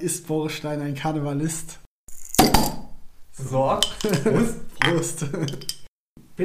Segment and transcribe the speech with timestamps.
[0.00, 1.80] Ist Boris Stein ein Karnevalist?
[3.32, 3.78] So,
[4.22, 4.56] Prost.
[4.80, 5.26] Prost.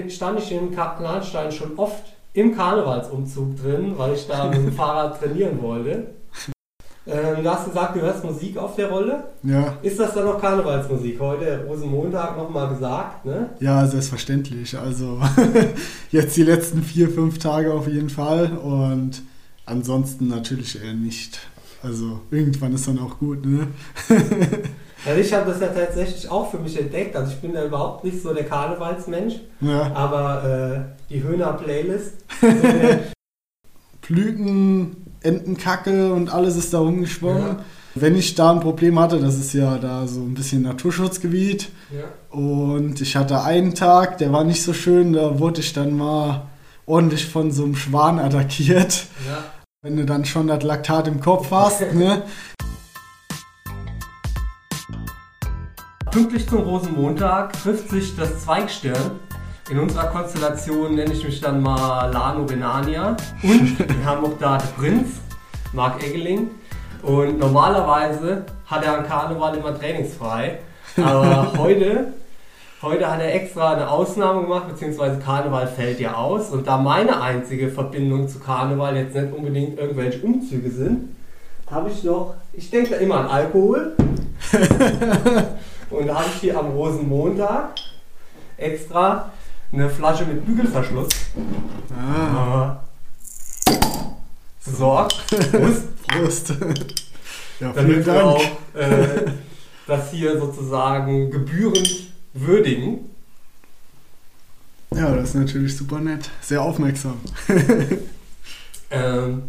[0.09, 2.03] Stand ich in Kaplanstein schon oft
[2.33, 6.07] im Karnevalsumzug drin, weil ich da mit dem Fahrrad trainieren wollte.
[7.05, 9.25] Ähm, du hast gesagt, du hörst Musik auf der Rolle.
[9.43, 11.19] Ja, Ist das dann noch Karnevalsmusik?
[11.19, 13.49] Heute Rosenmontag nochmal gesagt, ne?
[13.59, 14.77] ja, selbstverständlich.
[14.77, 15.19] Also
[16.11, 19.21] jetzt die letzten vier, fünf Tage auf jeden Fall und
[19.65, 21.39] ansonsten natürlich eher nicht.
[21.83, 23.67] Also irgendwann ist dann auch gut, ne?
[25.05, 27.13] Also ich habe das ja tatsächlich auch für mich entdeckt.
[27.17, 29.91] Also ich bin ja überhaupt nicht so der Karnevalsmensch, Ja.
[29.93, 32.47] aber äh, die Höhner-Playlist, so
[34.07, 37.41] Blüten, Entenkacke und alles ist da rumgeschwommen.
[37.41, 37.65] Ja.
[37.95, 42.37] Wenn ich da ein Problem hatte, das ist ja da so ein bisschen Naturschutzgebiet ja.
[42.37, 46.47] und ich hatte einen Tag, der war nicht so schön, da wurde ich dann mal
[46.85, 49.05] ordentlich von so einem Schwan attackiert.
[49.27, 49.43] Ja.
[49.85, 52.21] Wenn du dann schon das Laktat im Kopf hast, ne?
[56.09, 59.19] Pünktlich zum Rosenmontag trifft sich das Zweigstirn.
[59.69, 63.17] In unserer Konstellation nenne ich mich dann mal Lano Renania.
[63.43, 65.09] Und wir haben auch da den Prinz,
[65.73, 66.51] Marc Eggeling.
[67.01, 70.59] Und normalerweise hat er an Karneval immer trainingsfrei.
[70.95, 72.13] Aber heute,
[72.83, 76.49] heute hat er extra eine Ausnahme gemacht, beziehungsweise Karneval fällt ja aus.
[76.49, 81.15] Und da meine einzige Verbindung zu Karneval jetzt nicht unbedingt irgendwelche Umzüge sind,
[81.71, 83.93] habe ich noch, ich denke da immer an Alkohol.
[85.89, 87.69] Und da habe ich hier am Rosenmontag
[88.57, 89.31] extra
[89.71, 91.09] eine Flasche mit Bügelverschluss.
[91.97, 92.77] Ah,
[94.59, 95.07] So,
[95.51, 96.53] Prost, Prost.
[97.59, 98.21] Ja, vielen damit Dank.
[98.21, 98.41] auch
[98.75, 99.25] äh,
[99.87, 103.09] das hier sozusagen gebührend würdigen.
[104.95, 106.29] Ja, das ist natürlich super nett.
[106.41, 107.19] Sehr aufmerksam.
[108.93, 109.43] Ähm,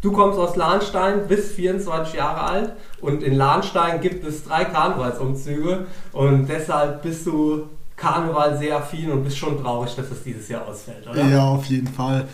[0.00, 5.86] du kommst aus Lahnstein, bist 24 Jahre alt und in Lahnstein gibt es drei Karnevalsumzüge
[6.10, 10.66] und deshalb bist du Karneval sehr affin und bist schon traurig, dass es dieses Jahr
[10.66, 11.24] ausfällt, oder?
[11.24, 12.26] Ja, auf jeden Fall.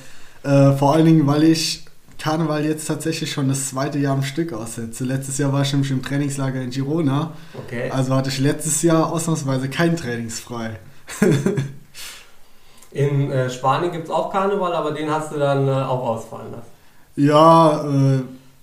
[0.44, 1.84] Äh, vor allen Dingen, weil ich
[2.18, 5.04] Karneval jetzt tatsächlich schon das zweite Jahr am Stück aussetze.
[5.04, 7.32] Letztes Jahr war ich nämlich im Trainingslager in Girona.
[7.54, 7.90] Okay.
[7.90, 10.78] Also hatte ich letztes Jahr ausnahmsweise kein Trainingsfrei.
[12.92, 16.50] In äh, Spanien gibt es auch Karneval, aber den hast du dann äh, auch ausfallen
[16.50, 16.70] lassen.
[17.16, 18.22] Ja, äh,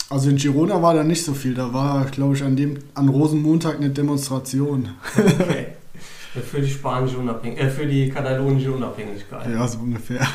[0.10, 1.54] also in Girona war da nicht so viel.
[1.54, 4.90] Da war, glaube ich, an dem an Rosenmontag eine Demonstration.
[5.16, 5.68] Okay.
[6.42, 9.50] für die spanische Unabhängigkeit, äh, für die katalonische Unabhängigkeit.
[9.52, 10.26] Ja, so ungefähr.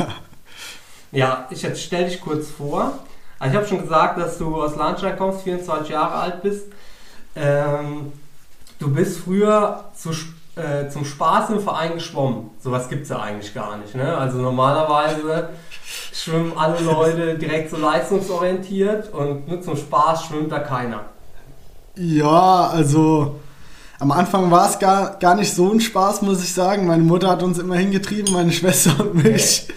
[1.12, 2.98] Ja, ich jetzt stell dich kurz vor.
[3.38, 6.66] Also ich habe schon gesagt, dass du aus Lahnstein kommst, 24 Jahre alt bist.
[7.36, 8.12] Ähm,
[8.78, 10.10] du bist früher zu,
[10.56, 12.50] äh, zum Spaß im Verein geschwommen.
[12.60, 13.94] Sowas gibt es ja eigentlich gar nicht.
[13.94, 14.16] Ne?
[14.16, 15.50] Also normalerweise
[16.12, 21.04] schwimmen alle Leute direkt so leistungsorientiert und nur zum Spaß schwimmt da keiner.
[21.94, 23.36] Ja, also
[24.00, 26.86] am Anfang war es gar, gar nicht so ein Spaß, muss ich sagen.
[26.86, 29.68] Meine Mutter hat uns immer hingetrieben, meine Schwester und mich.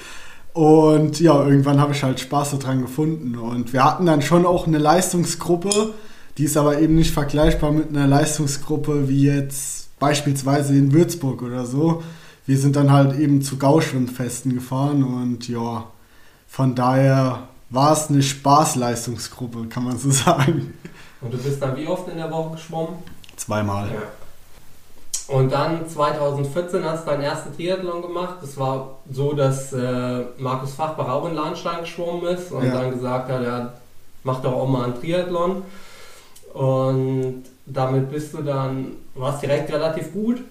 [0.54, 3.38] Und ja, irgendwann habe ich halt Spaß daran gefunden.
[3.38, 5.94] Und wir hatten dann schon auch eine Leistungsgruppe,
[6.38, 11.66] die ist aber eben nicht vergleichbar mit einer Leistungsgruppe wie jetzt beispielsweise in Würzburg oder
[11.66, 12.04] so.
[12.46, 15.86] Wir sind dann halt eben zu Gauschwimmfesten gefahren und ja,
[16.48, 20.74] von daher war es eine Spaßleistungsgruppe, kann man so sagen.
[21.22, 22.96] Und du bist dann wie oft in der Woche geschwommen?
[23.38, 23.90] Zweimal.
[25.32, 28.36] Und dann 2014 hast du deinen ersten Triathlon gemacht.
[28.42, 32.74] Das war so, dass äh, Markus Fachbach auch in Lahnstein geschwommen ist und Ja.
[32.74, 33.74] dann gesagt hat, ja,
[34.24, 35.64] mach doch auch mal einen Triathlon.
[36.54, 40.42] Und damit bist du dann, warst direkt relativ gut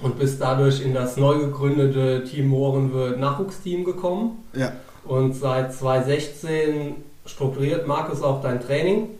[0.00, 4.42] und bist dadurch in das neu gegründete Team Mohrenwirt Nachwuchsteam gekommen.
[4.54, 4.72] Ja.
[5.04, 9.10] Und seit 2016 strukturiert Markus auch dein Training.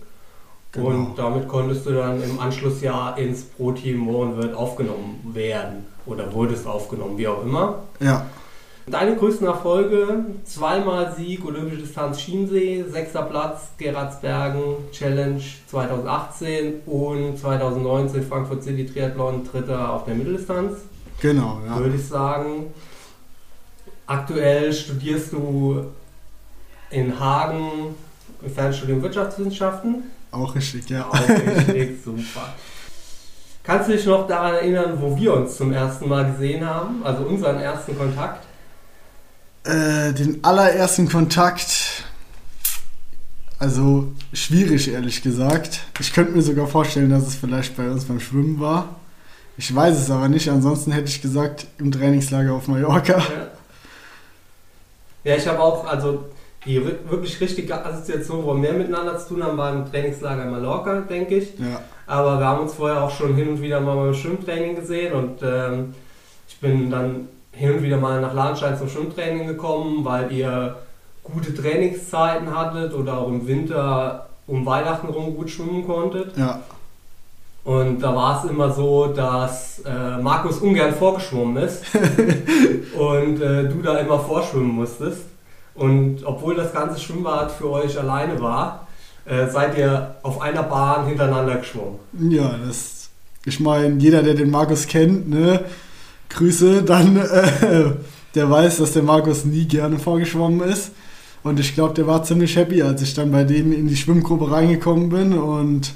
[0.76, 0.88] Genau.
[0.88, 5.86] Und damit konntest du dann im Anschlussjahr ins Pro-Team Mohrenwirt aufgenommen werden.
[6.06, 7.80] Oder wurdest aufgenommen, wie auch immer.
[7.98, 8.26] Ja,
[8.88, 18.22] Deine größten Erfolge, zweimal Sieg, Olympische Distanz Chiemsee, sechster Platz, Geratsbergen, Challenge 2018 und 2019
[18.22, 20.82] Frankfurt City Triathlon, dritter auf der Mitteldistanz,
[21.20, 21.58] genau.
[21.66, 21.80] Ja.
[21.80, 22.72] würde ich sagen.
[24.06, 25.86] Aktuell studierst du
[26.90, 27.96] in Hagen
[28.40, 30.04] im Fernstudium Wirtschaftswissenschaften.
[30.30, 31.08] Auch richtig, ja.
[31.08, 32.54] Auch richtig, super.
[33.62, 37.04] Kannst du dich noch daran erinnern, wo wir uns zum ersten Mal gesehen haben?
[37.04, 38.46] Also unseren ersten Kontakt?
[39.64, 42.04] Äh, den allerersten Kontakt,
[43.58, 45.80] also schwierig ehrlich gesagt.
[45.98, 49.00] Ich könnte mir sogar vorstellen, dass es vielleicht bei uns beim Schwimmen war.
[49.56, 53.18] Ich weiß es aber nicht, ansonsten hätte ich gesagt im Trainingslager auf Mallorca.
[53.18, 53.48] Ja,
[55.24, 56.26] ja ich habe auch, also
[56.66, 60.50] die wirklich richtige Assoziation, wo wir mehr miteinander zu tun haben, war im Trainingslager in
[60.50, 61.58] Mallorca, denke ich.
[61.58, 61.80] Ja.
[62.06, 65.42] Aber wir haben uns vorher auch schon hin und wieder mal beim Schwimmtraining gesehen und
[65.42, 65.94] ähm,
[66.48, 70.76] ich bin dann hin und wieder mal nach Lahnstein zum Schwimmtraining gekommen, weil ihr
[71.22, 76.36] gute Trainingszeiten hattet oder auch im Winter um Weihnachten rum gut schwimmen konntet.
[76.36, 76.60] Ja.
[77.64, 81.82] Und da war es immer so, dass äh, Markus ungern vorgeschwommen ist
[82.96, 85.22] und äh, du da immer vorschwimmen musstest.
[85.76, 88.86] Und obwohl das ganze Schwimmbad für euch alleine war,
[89.26, 91.98] äh, seid ihr auf einer Bahn hintereinander geschwommen.
[92.30, 93.10] Ja, das.
[93.44, 95.64] Ich meine, jeder, der den Markus kennt, ne,
[96.30, 97.92] Grüße, dann äh,
[98.34, 100.92] der weiß, dass der Markus nie gerne vorgeschwommen ist.
[101.42, 104.50] Und ich glaube, der war ziemlich happy, als ich dann bei denen in die Schwimmgruppe
[104.50, 105.32] reingekommen bin.
[105.32, 105.94] Und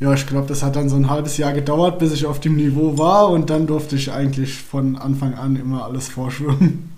[0.00, 2.56] ja, ich glaube, das hat dann so ein halbes Jahr gedauert, bis ich auf dem
[2.56, 3.30] Niveau war.
[3.30, 6.93] Und dann durfte ich eigentlich von Anfang an immer alles vorschwimmen.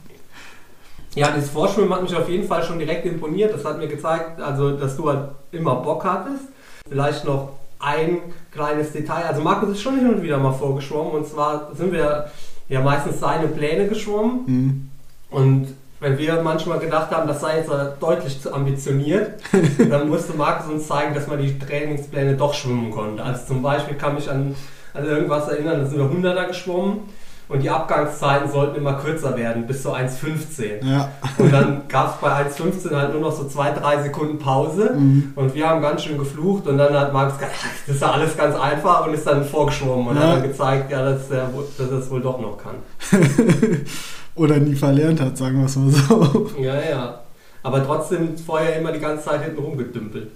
[1.17, 3.53] Ja, das Vorschwimmen hat mich auf jeden Fall schon direkt imponiert.
[3.55, 6.45] Das hat mir gezeigt, also, dass du halt immer Bock hattest.
[6.87, 8.19] Vielleicht noch ein
[8.53, 9.25] kleines Detail.
[9.25, 11.13] Also Markus ist schon hin und wieder mal vorgeschwommen.
[11.13, 12.31] Und zwar sind wir
[12.69, 14.41] ja meistens seine Pläne geschwommen.
[14.47, 14.91] Mhm.
[15.31, 15.69] Und
[16.01, 19.41] wenn wir manchmal gedacht haben, das sei jetzt deutlich zu ambitioniert,
[19.91, 23.23] dann musste Markus uns zeigen, dass man die Trainingspläne doch schwimmen konnte.
[23.23, 24.55] Also zum Beispiel kann mich an,
[24.93, 27.09] an irgendwas erinnern, da sind wir 100er geschwommen
[27.48, 30.84] und die Abgangszeiten sollten immer kürzer werden, bis zu 1,15.
[30.84, 31.10] Ja.
[31.38, 35.32] Und dann gab es bei 1,15 halt nur noch so zwei, drei Sekunden Pause Mhm.
[35.37, 38.10] und wir haben ganz schön geflucht und dann hat Markus gesagt, "Ach, das ist ja
[38.10, 40.22] alles ganz einfach und ist dann vorgeschwommen und Ja.
[40.22, 42.75] hat dann gezeigt, ja, dass er, dass er es wohl doch noch kann.
[44.34, 46.50] Oder nie verlernt hat, sagen wir es mal so.
[46.60, 47.20] Ja, ja.
[47.62, 50.28] Aber trotzdem vorher immer die ganze Zeit hinten rumgedümpelt.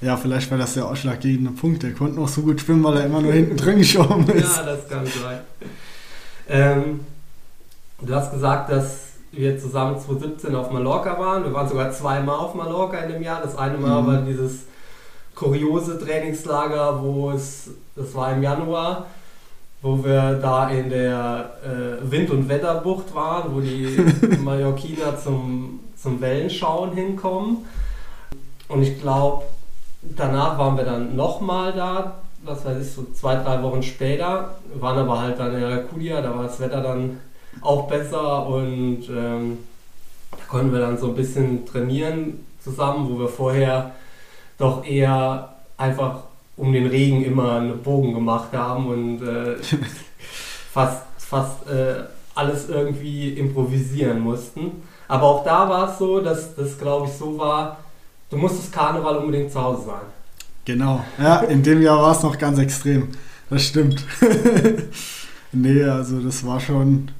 [0.00, 1.82] Ja, vielleicht war das der ausschlaggebende Punkt.
[1.82, 4.56] Der konnte noch so gut schwimmen, weil er immer nur hinten drin geschwommen ist.
[4.56, 5.38] Ja, das kann sein.
[6.48, 7.00] Ähm,
[8.00, 11.44] du hast gesagt, dass wir zusammen 2017 auf Mallorca waren.
[11.44, 13.40] Wir waren sogar zweimal auf Mallorca in dem Jahr.
[13.42, 14.06] Das eine Mal Mhm.
[14.06, 14.64] war dieses
[15.34, 19.06] kuriose Trainingslager, wo es, das war im Januar,
[19.80, 23.98] wo wir da in der äh, Wind- und Wetterbucht waren, wo die
[24.44, 27.58] Mallorquiner zum, zum Wellenschauen hinkommen.
[28.68, 29.44] Und ich glaube,
[30.02, 34.56] danach waren wir dann nochmal da, was weiß ich, so zwei, drei Wochen später.
[34.72, 37.20] Wir waren aber halt dann in Alcudia, da war das Wetter dann
[37.60, 39.58] auch besser und ähm,
[40.30, 43.92] da konnten wir dann so ein bisschen trainieren zusammen, wo wir vorher
[44.58, 46.24] doch eher einfach
[46.56, 49.56] um den Regen immer einen Bogen gemacht haben und äh,
[50.72, 52.04] fast, fast äh,
[52.34, 54.82] alles irgendwie improvisieren mussten.
[55.08, 57.78] Aber auch da war es so, dass das, glaube ich, so war,
[58.30, 60.21] du musstest Karneval unbedingt zu Hause sein.
[60.64, 61.04] Genau.
[61.18, 63.08] Ja, in dem Jahr war es noch ganz extrem.
[63.50, 64.04] Das stimmt.
[65.52, 67.10] nee, also das war schon.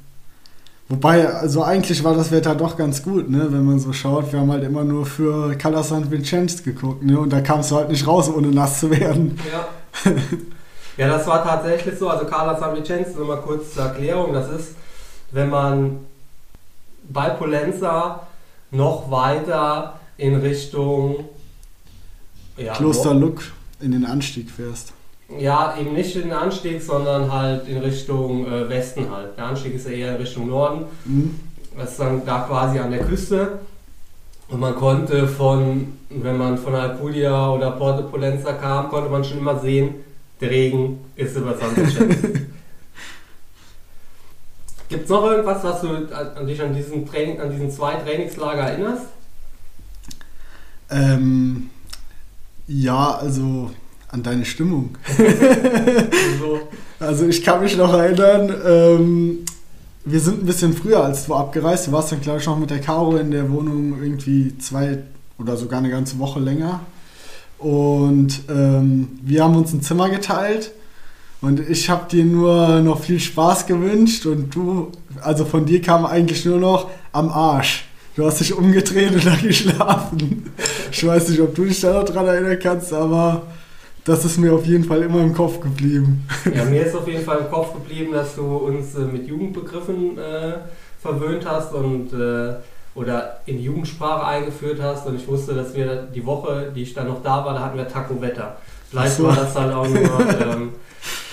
[0.89, 3.49] Wobei, also eigentlich war das Wetter doch ganz gut, ne?
[3.51, 6.11] Wenn man so schaut, wir haben halt immer nur für Callas St.
[6.11, 7.19] Vincenz geguckt, ne?
[7.19, 9.39] Und da kamst du halt nicht raus, ohne nass zu werden.
[9.51, 10.13] Ja.
[10.97, 12.09] ja, das war tatsächlich so.
[12.09, 14.33] Also Carla San Vincenzo, nur mal kurz zur Erklärung.
[14.33, 14.75] Das ist,
[15.31, 15.99] wenn man
[17.09, 18.27] bei Polenza
[18.71, 21.25] noch weiter in Richtung
[22.57, 23.43] ja, Kloster Luck
[23.81, 24.93] in den Anstieg fährst.
[25.39, 29.37] Ja, eben nicht in den Anstieg, sondern halt in Richtung äh, Westen halt.
[29.39, 30.85] Der Anstieg ist ja eher in Richtung Norden.
[31.05, 31.41] Mhm.
[31.77, 33.61] Das ist dann da quasi an der Küste.
[34.49, 39.39] Und man konnte von, wenn man von Alcudia oder Porto Polenza kam, konnte man schon
[39.39, 39.95] immer sehen,
[40.41, 42.29] der Regen ist über San Vincenzo.
[44.91, 47.95] Gibt es noch irgendwas, was du an, an dich an diesen, Training, an diesen zwei
[47.95, 49.07] Trainingslager erinnerst?
[50.91, 51.71] Ähm,
[52.81, 53.71] ja, also
[54.09, 54.91] an deine Stimmung.
[56.39, 56.61] so,
[57.03, 59.39] Also ich kann mich noch erinnern, ähm,
[60.05, 61.89] wir sind ein bisschen früher als du abgereist.
[61.89, 64.99] Du warst dann, glaube ich, noch mit der Caro in der Wohnung irgendwie zwei
[65.39, 66.81] oder sogar eine ganze Woche länger.
[67.59, 70.73] Und ähm, wir haben uns ein Zimmer geteilt.
[71.41, 74.27] Und ich habe dir nur noch viel Spaß gewünscht.
[74.27, 77.89] Und du, also von dir kam eigentlich nur noch am Arsch.
[78.15, 80.53] Du hast dich umgedreht und dann geschlafen.
[80.91, 83.43] Ich weiß nicht, ob du dich da noch dran erinnern kannst, aber
[84.05, 86.29] das ist mir auf jeden Fall immer im Kopf geblieben.
[86.55, 90.19] Ja, mir ist auf jeden Fall im Kopf geblieben, dass du uns äh, mit Jugendbegriffen
[90.19, 90.55] äh,
[91.01, 92.55] verwöhnt hast und äh,
[92.95, 97.09] oder in Jugendsprache eingeführt hast und ich wusste, dass wir die Woche, die ich dann
[97.09, 98.59] noch da war, da hatten wir Taco Wetter.
[98.91, 99.25] Vielleicht so.
[99.25, 100.73] war das dann auch nur, ähm,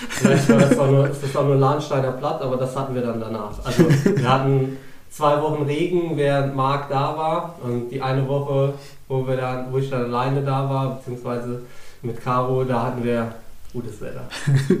[0.08, 3.02] vielleicht war das auch nur, ist das auch nur Lahnsteiner Platt, aber das hatten wir
[3.02, 3.52] dann danach.
[3.62, 3.84] Also
[4.16, 4.78] wir hatten
[5.10, 8.74] zwei Wochen Regen, während Marc da war und die eine Woche,
[9.08, 11.62] wo wir dann, wo ich dann alleine da war, beziehungsweise
[12.02, 13.34] mit Caro, da hatten wir
[13.72, 14.28] gutes Wetter.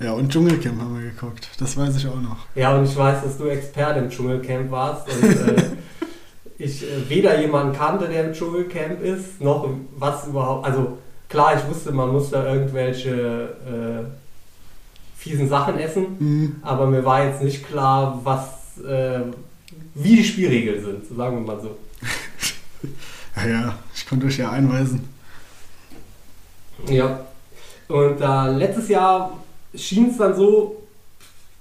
[0.00, 1.48] Ja, und Dschungelcamp haben wir geguckt.
[1.58, 2.36] Das weiß ich auch noch.
[2.54, 5.62] Ja, und ich weiß, dass du Experte im Dschungelcamp warst und äh,
[6.58, 10.64] ich äh, weder jemanden kannte, der im Dschungelcamp ist, noch was überhaupt.
[10.66, 10.98] Also
[11.28, 13.10] klar, ich wusste, man muss da irgendwelche
[13.66, 14.04] äh,
[15.16, 16.56] fiesen Sachen essen, Mhm.
[16.62, 19.22] aber mir war jetzt nicht klar, was äh,
[19.98, 21.76] wie die Spielregeln sind, sagen wir mal so.
[23.36, 25.08] Ja, ja, ich konnte euch ja einweisen.
[26.88, 27.20] Ja.
[27.86, 29.38] Und äh, letztes Jahr
[29.74, 30.82] schien es dann so,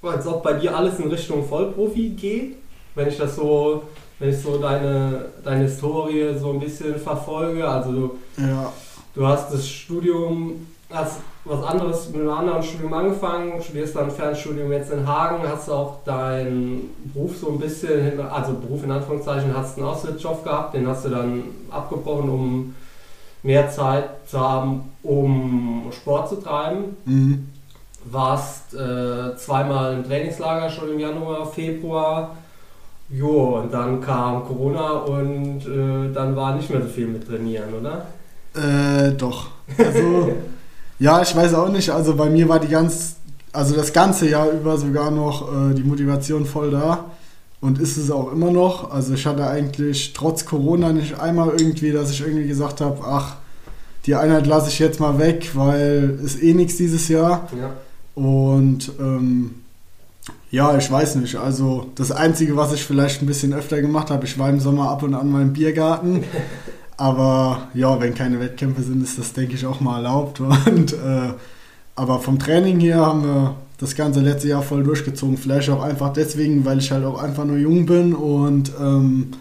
[0.02, 2.56] als ob bei dir alles in Richtung Vollprofi geht,
[2.96, 3.84] wenn ich das so,
[4.18, 7.68] wenn ich so deine, deine Historie so ein bisschen verfolge.
[7.68, 8.74] Also du, Ja,
[9.14, 14.72] du hast das Studium, hast was anderes mit einem anderen Studium angefangen, studierst dann Fernstudium
[14.72, 19.78] jetzt in Hagen, hast auch deinen Beruf so ein bisschen, also Beruf in Anführungszeichen, hast
[19.78, 22.76] einen Aushilfsjob gehabt, den hast du dann abgebrochen, um
[23.44, 26.98] mehr Zeit zu haben, um Sport zu treiben.
[27.06, 27.50] mhm.
[28.10, 32.38] Warst äh, zweimal im Trainingslager schon im Januar, Februar.
[33.10, 37.74] Jo, und dann kam Corona und äh, dann war nicht mehr so viel mit trainieren,
[37.74, 38.06] oder?
[38.56, 39.48] Äh, doch.
[39.78, 40.32] Also,
[41.00, 41.90] ja, ich weiß auch nicht.
[41.90, 43.16] Also bei mir war die ganz,
[43.54, 47.06] also das ganze Jahr über sogar noch äh, die Motivation voll da.
[47.60, 48.92] Und ist es auch immer noch.
[48.92, 53.38] Also ich hatte eigentlich trotz Corona nicht einmal irgendwie, dass ich irgendwie gesagt habe, ach,
[54.06, 57.48] die Einheit lasse ich jetzt mal weg, weil ist eh nichts dieses Jahr.
[57.60, 57.74] Ja.
[58.14, 59.56] Und ähm,
[60.50, 61.36] ja, ich weiß nicht.
[61.36, 64.90] Also das Einzige, was ich vielleicht ein bisschen öfter gemacht habe, ich war im Sommer
[64.90, 66.24] ab und an mal im Biergarten.
[66.98, 70.40] Aber ja, wenn keine Wettkämpfe sind, ist das, denke ich, auch mal erlaubt.
[70.66, 71.30] Und, äh,
[71.96, 75.38] aber vom Training her haben wir das ganze letzte Jahr voll durchgezogen.
[75.38, 78.16] Vielleicht auch einfach deswegen, weil ich halt auch einfach nur jung bin.
[78.16, 79.32] Und ähm,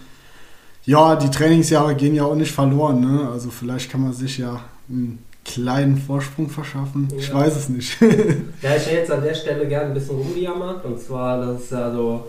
[0.85, 3.01] ja, die Trainingsjahre gehen ja auch nicht verloren.
[3.01, 3.29] Ne?
[3.33, 4.61] Also vielleicht kann man sich ja
[4.91, 7.09] einen kleinen Vorsprung verschaffen.
[7.17, 7.35] Ich Ja.
[7.37, 7.97] weiß es nicht.
[8.63, 10.85] Ja, ich hätte jetzt an der Stelle gerne ein bisschen rumgejammert.
[10.85, 12.27] Und zwar, das ist ja so.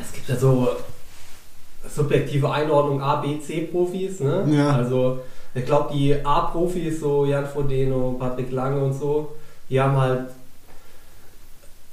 [0.00, 0.68] Es gibt ja so
[1.94, 4.20] subjektive Einordnung A, B, C-Profis.
[4.20, 4.44] Ne?
[4.50, 4.70] Ja.
[4.76, 5.20] Also,
[5.54, 9.32] ich glaube, die A-Profis, so Jan Frodeno, Patrick Lange und so,
[9.70, 10.28] die haben halt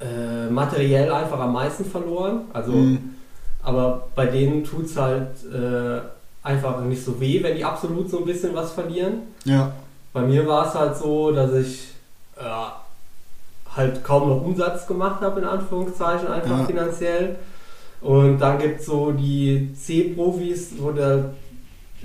[0.00, 2.42] äh, materiell einfach am meisten verloren.
[2.52, 3.14] Also, Mhm.
[3.62, 6.00] aber bei denen tut es halt äh,
[6.42, 9.22] einfach nicht so weh, wenn die absolut so ein bisschen was verlieren.
[9.44, 9.72] ja,
[10.12, 11.88] Bei mir war es halt so, dass ich
[12.36, 12.42] äh,
[13.76, 16.64] halt kaum noch Umsatz gemacht habe, in Anführungszeichen, einfach Ja.
[16.64, 17.36] finanziell.
[18.04, 21.30] Und dann gibt es so die C-Profis, wo der,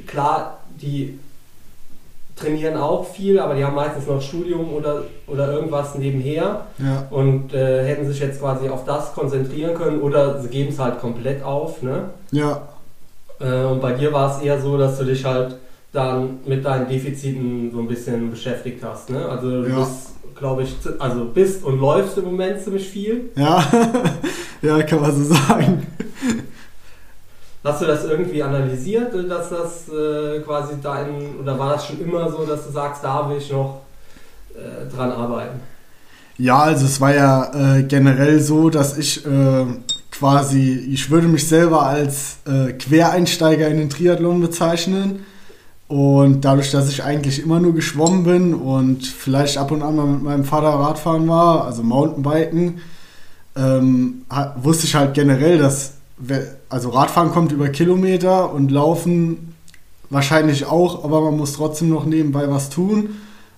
[0.08, 1.20] klar, die
[2.38, 7.54] trainieren auch viel, aber die haben meistens noch Studium oder, oder irgendwas nebenher ja, und
[7.54, 11.44] äh, hätten sich jetzt quasi auf das konzentrieren können oder sie geben es halt komplett
[11.44, 11.82] auf.
[11.82, 12.12] Ne?
[12.32, 12.62] ja,
[13.42, 15.58] Äh, und bei dir war es eher so, dass du dich halt
[15.92, 19.10] dann mit deinen Defiziten so ein bisschen beschäftigt hast.
[19.10, 19.26] Ne?
[19.28, 19.80] Also du Ja.
[19.80, 23.30] bist, glaube ich, also bist und läufst im Moment ziemlich viel.
[23.36, 23.64] ja,
[24.62, 25.88] ja, kann man so sagen.
[27.64, 32.30] Hast du das irgendwie analysiert, dass das äh, quasi dein, oder war das schon immer
[32.32, 33.82] so, dass du sagst, da will ich noch
[34.56, 35.60] äh, dran arbeiten?
[36.38, 39.66] Ja, also es war ja äh, generell so, dass ich äh,
[40.10, 45.26] quasi, ich würde mich selber als äh, Quereinsteiger in den Triathlon bezeichnen.
[45.90, 50.06] Und dadurch, dass ich eigentlich immer nur geschwommen bin und vielleicht ab und an mal
[50.06, 52.80] mit meinem Vater Radfahren war, also Mountainbiken,
[53.56, 54.22] ähm,
[54.62, 55.94] wusste ich halt generell, dass,
[56.70, 59.56] also Radfahren kommt über Kilometer und Laufen
[60.12, 63.10] wahrscheinlich auch, aber man muss trotzdem noch nebenbei was tun.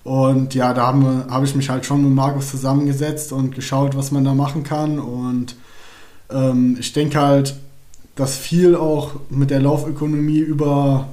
[0.02, 0.94] Und ja, da
[1.28, 4.98] habe ich mich halt schon mit Markus zusammengesetzt und geschaut, was man da machen kann.
[4.98, 5.54] Und
[6.30, 7.56] ähm, ich denke halt,
[8.16, 11.08] dass viel auch mit der Laufökonomie über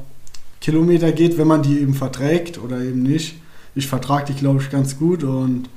[0.61, 3.35] Kilometer geht, wenn man die eben verträgt oder eben nicht.
[3.75, 5.69] Ich vertrage die, glaube ich, ganz gut und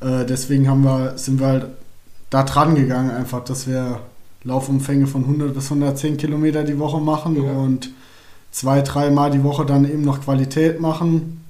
[0.00, 1.66] äh, deswegen haben wir, sind wir halt
[2.30, 4.00] da dran gegangen, einfach, dass wir
[4.44, 7.50] Laufumfänge von 100 bis 110 Kilometer die Woche machen Ja.
[7.52, 7.90] und
[8.52, 11.44] zwei, dreimal die Woche dann eben noch Qualität machen.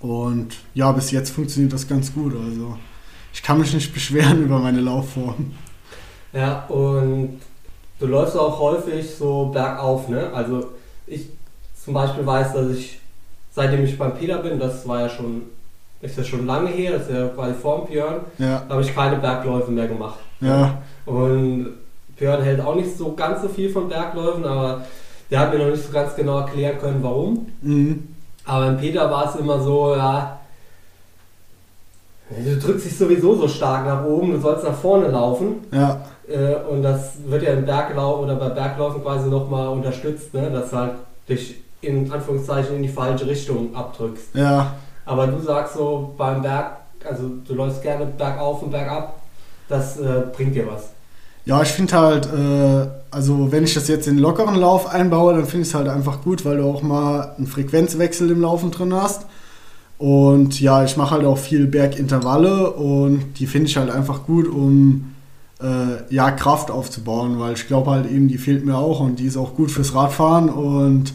[0.00, 2.34] Und ja, bis jetzt funktioniert das ganz gut.
[2.34, 2.76] Also
[3.32, 5.52] ich kann mich nicht beschweren über meine Laufform.
[6.32, 7.40] Ja, und
[7.98, 10.30] du läufst auch häufig so bergauf, ne?
[10.32, 10.68] Also
[11.06, 11.26] ich
[11.88, 12.98] zum Beispiel weiß, dass ich,
[13.50, 15.40] seitdem ich beim Peter bin, das war ja schon,
[16.02, 18.82] ist ja schon lange her, das ist ja quasi vor dem Björn, Ja, da habe
[18.82, 20.18] ich keine Bergläufe mehr gemacht.
[20.42, 21.68] ja, Und
[22.18, 24.82] Björn hält auch nicht so ganz so viel von Bergläufen, aber
[25.30, 27.46] der hat mir noch nicht so ganz genau erklären können, warum.
[27.62, 28.08] mhm.
[28.44, 30.40] Aber beim Peter war es immer so, ja,
[32.30, 35.66] du drückst dich sowieso so stark nach oben, du sollst nach vorne laufen.
[35.72, 40.50] ja, Äh, und das wird ja im Berglauf oder bei Berglaufen quasi nochmal unterstützt, ne?
[40.50, 40.92] dass halt
[41.26, 44.34] dich in Anführungszeichen in die falsche Richtung abdrückst.
[44.34, 49.20] ja, Aber du sagst so beim Berg, also du läufst gerne bergauf und bergab,
[49.68, 50.90] das äh, bringt dir was.
[51.44, 55.46] Ja, ich finde halt, äh, also wenn ich das jetzt in lockeren Lauf einbaue, dann
[55.46, 58.92] finde ich es halt einfach gut, weil du auch mal einen Frequenzwechsel im Laufen drin
[58.92, 59.24] hast.
[59.98, 64.46] Und ja, ich mache halt auch viel Bergintervalle und die finde ich halt einfach gut,
[64.46, 65.14] um
[65.60, 69.26] äh, ja, Kraft aufzubauen, weil ich glaube halt eben, die fehlt mir auch und die
[69.26, 71.14] ist auch gut fürs Radfahren und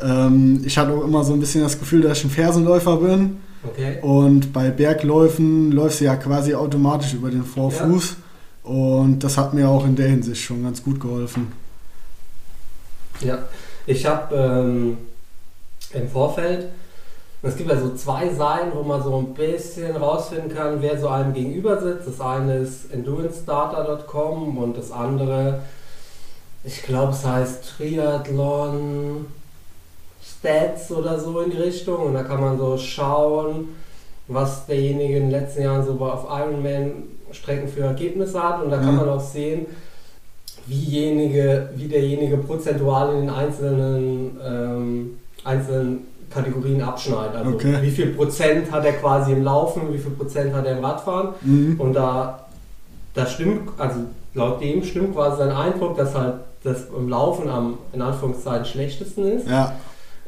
[0.00, 3.40] ähm, ich hatte auch immer so ein bisschen das Gefühl, dass ich ein Fersenläufer bin.
[3.62, 3.98] Okay.
[4.02, 8.16] Und bei Bergläufen läufst du ja quasi automatisch über den Vorfuß.
[8.64, 11.52] Und das hat mir auch in der Hinsicht schon ganz gut geholfen.
[13.20, 13.38] Ja,
[13.86, 14.96] ich habe ähm,
[15.92, 16.68] im Vorfeld,
[17.42, 21.08] es gibt ja so zwei Seiten, wo man so ein bisschen rausfinden kann, wer so
[21.08, 22.08] einem gegenüber sitzt.
[22.08, 25.60] Das eine ist endurancedata.com und das andere,
[26.64, 29.26] ich glaube, es heißt Triathlon
[30.44, 31.96] Stats oder so in die Richtung.
[32.06, 33.68] Und da kann man so schauen,
[34.28, 38.62] was derjenige in den letzten Jahren so auf Ironman-Strecken für Ergebnisse hat.
[38.62, 38.96] Und da kann Mhm.
[38.96, 39.66] man auch sehen,
[40.66, 47.36] wiejenige, wie derjenige prozentual in den einzelnen, ähm, einzelnen Kategorien abschneidet.
[47.36, 47.76] Also Okay.
[47.82, 51.28] wie viel Prozent hat er quasi im Laufen, wie viel Prozent hat er im Radfahren.
[51.42, 51.78] Mhm.
[51.78, 52.46] Und da,
[53.14, 54.00] da stimmt, also
[54.34, 56.34] laut dem stimmt quasi sein Eindruck, dass halt
[56.64, 59.46] das im Laufen am in Anführungszeichen schlechtesten ist.
[59.46, 59.74] Ja,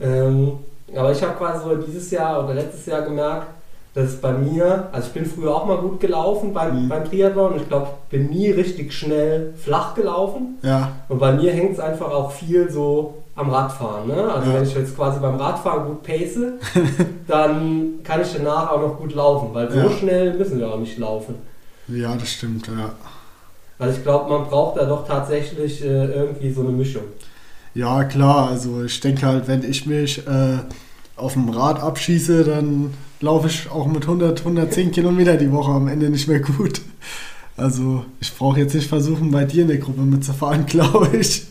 [0.01, 0.53] Ähm,
[0.95, 3.47] aber ich habe quasi so dieses Jahr oder letztes Jahr gemerkt,
[3.95, 6.89] dass es bei mir, also ich bin früher auch mal gut gelaufen beim, Mhm.
[6.89, 10.59] beim Triathlon und ich glaube, bin nie richtig schnell flach gelaufen.
[10.63, 14.07] ja, Und bei mir hängt es einfach auch viel so am Radfahren.
[14.09, 14.15] Ne?
[14.33, 14.57] Also Ja.
[14.57, 16.39] wenn ich jetzt quasi beim Radfahren gut pace,
[17.27, 19.91] dann kann ich danach auch noch gut laufen, weil so Ja.
[19.91, 21.37] schnell müssen wir auch nicht laufen.
[21.89, 22.91] ja, das stimmt, ja.
[23.79, 27.03] Also ich glaube, man braucht da doch tatsächlich äh, irgendwie so eine Mischung.
[27.77, 30.61] Ja, klar, also ich denke halt, wenn ich mich äh,
[31.15, 35.87] auf dem Rad abschieße, dann laufe ich auch mit 100, 110 Kilometer die Woche am
[35.87, 36.81] Ende nicht mehr gut.
[37.55, 41.49] Also ich brauche jetzt nicht versuchen, bei dir in der Gruppe mitzufahren, glaube ich.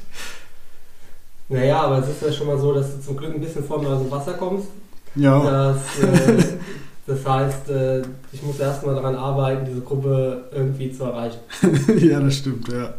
[1.47, 3.79] Naja, aber es ist ja schon mal so, dass du zum Glück ein bisschen vor
[3.79, 4.69] mir aus dem Wasser kommst.
[5.15, 6.43] Ja, Das, äh,
[7.05, 8.01] das heißt, äh,
[8.31, 11.37] ich muss erstmal daran arbeiten, diese Gruppe irgendwie zu erreichen.
[11.99, 12.95] ja, das stimmt, ja.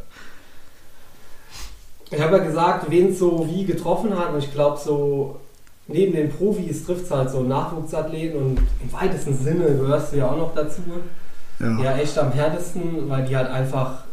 [2.10, 5.40] Ich habe ja gesagt, wen es so wie getroffen hat und ich glaube so
[5.88, 10.30] neben den Profis trifft es halt so Nachwuchsathleten und im weitesten Sinne gehörst du ja
[10.30, 10.82] auch noch dazu.
[11.58, 14.04] Ja, Ja, echt am härtesten, weil die halt einfach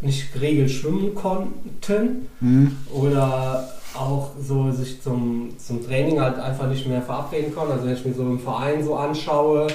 [0.00, 2.76] nicht geregelt schwimmen konnten mhm.
[2.92, 7.72] oder auch so sich zum, zum Training halt einfach nicht mehr verabreden konnten.
[7.72, 9.68] Also wenn ich mir so im Verein so anschaue,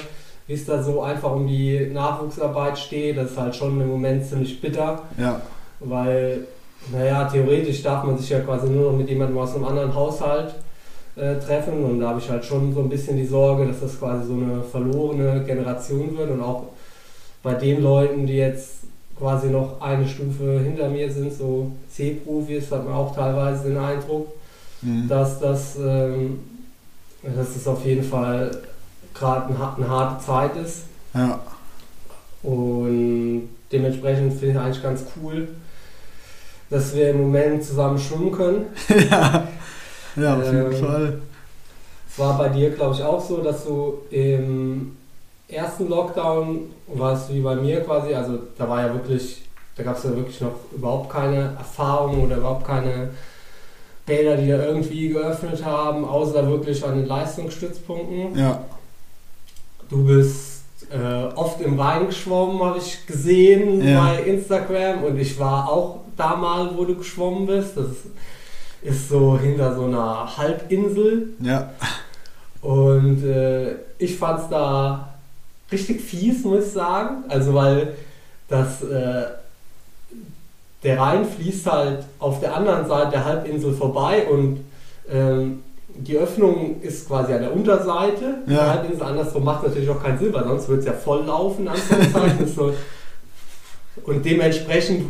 [0.46, 4.26] wie es da so einfach um die Nachwuchsarbeit steht, das ist halt schon im Moment
[4.26, 5.02] ziemlich bitter.
[5.18, 5.40] ja,
[5.80, 6.46] Weil,
[6.90, 10.54] naja, theoretisch darf man sich ja quasi nur noch mit jemandem aus einem anderen Haushalt
[11.16, 13.98] äh, treffen und da habe ich halt schon so ein bisschen die Sorge, dass das
[13.98, 16.64] quasi so eine verlorene Generation wird und auch
[17.42, 18.82] bei den Leuten, die jetzt
[19.18, 24.28] quasi noch eine Stufe hinter mir sind, so C-Profis, hat man auch teilweise den Eindruck,
[24.80, 25.08] mhm.
[25.08, 26.40] dass das, ähm,
[27.22, 28.50] dass das auf jeden Fall
[29.14, 30.84] gerade ein, eine harte Zeit ist.
[31.14, 31.40] ja,
[32.42, 35.48] Und dementsprechend finde ich eigentlich ganz cool,
[36.72, 38.66] dass wir im Moment zusammen schwimmen können.
[39.10, 39.46] ja,
[40.16, 41.18] ja, auf jeden Ähm, Fall.
[42.10, 44.96] Es war bei dir, glaube ich, auch so, dass du im
[45.48, 49.42] ersten Lockdown warst wie bei mir quasi, also da war ja wirklich,
[49.76, 53.10] da gab es ja wirklich noch überhaupt keine Erfahrung oder überhaupt keine
[54.04, 58.36] Bäder, die da irgendwie geöffnet haben, außer wirklich an den Leistungsstützpunkten.
[58.36, 58.64] Ja,
[59.88, 60.51] Du bist
[60.92, 64.04] äh, oft im Rhein geschwommen, habe ich gesehen Ja.
[64.04, 67.76] bei Instagram und ich war auch da mal, wo du geschwommen bist.
[67.76, 68.04] Das ist,
[68.82, 71.70] ist so hinter so einer Halbinsel ja,
[72.60, 75.08] und äh, ich fand es da
[75.70, 77.24] richtig fies, muss ich sagen.
[77.28, 77.94] Also weil
[78.48, 79.24] das, äh,
[80.82, 84.64] der Rhein fließt halt auf der anderen Seite der Halbinsel vorbei und
[85.10, 85.62] ähm,
[85.96, 88.54] die Öffnung ist quasi an der Unterseite Ja.
[88.54, 89.02] der Halbinsel.
[89.02, 91.68] Andersrum macht natürlich auch keinen Sinn, weil sonst wird es ja voll laufen.
[94.04, 95.06] Und dementsprechend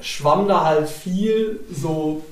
[0.00, 2.22] schwamm da halt viel so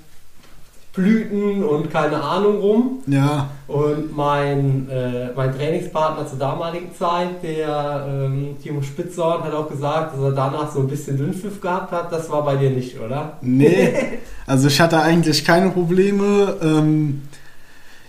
[0.95, 2.99] Blüten und keine Ahnung rum.
[3.09, 9.69] ja, Und mein, äh, mein Trainingspartner zur damaligen Zeit, der ähm, Timo Spitzorn, hat auch
[9.69, 12.13] gesagt, dass er danach so ein bisschen Dünnpfiff gehabt hat.
[12.13, 13.39] Das war bei dir nicht, oder?
[13.41, 13.93] Nee,
[14.47, 16.55] also ich hatte eigentlich keine Probleme.
[16.63, 17.23] Ähm,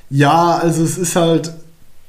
[0.10, 1.54] ja, also es ist halt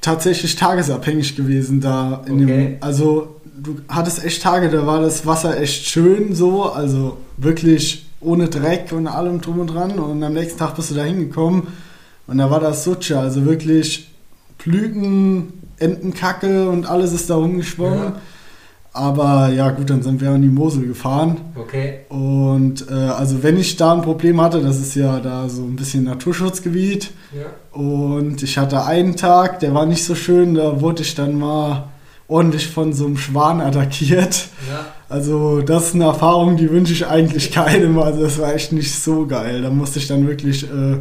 [0.01, 2.23] tatsächlich tagesabhängig gewesen da.
[2.27, 2.45] In Okay.
[2.45, 8.05] dem, also du hattest echt Tage, da war das Wasser echt schön so, also wirklich
[8.19, 9.99] ohne Dreck und allem drum und dran.
[9.99, 11.67] Und am nächsten Tag bist du da hingekommen
[12.27, 14.09] und da war das Sutsche, also wirklich
[14.57, 17.99] Blüten, Entenkacke und alles ist da rumgeschwommen.
[17.99, 18.15] Ja.
[18.97, 21.37] Aber ja, gut, dann sind wir in die Mosel gefahren.
[21.55, 21.99] Okay.
[22.09, 25.75] Und äh, also wenn ich da ein Problem hatte, das ist ja da so ein
[25.75, 27.11] bisschen Naturschutzgebiet.
[27.31, 27.79] Ja.
[27.79, 31.89] Und ich hatte einen Tag, der war nicht so schön, da wurde ich dann mal
[32.27, 34.47] ordentlich von so einem Schwan attackiert.
[34.67, 34.85] Ja.
[35.09, 37.99] Also das ist eine Erfahrung, die wünsche ich eigentlich keinem.
[37.99, 39.61] Also das war echt nicht so geil.
[39.61, 40.97] Da musste ich dann wirklich äh,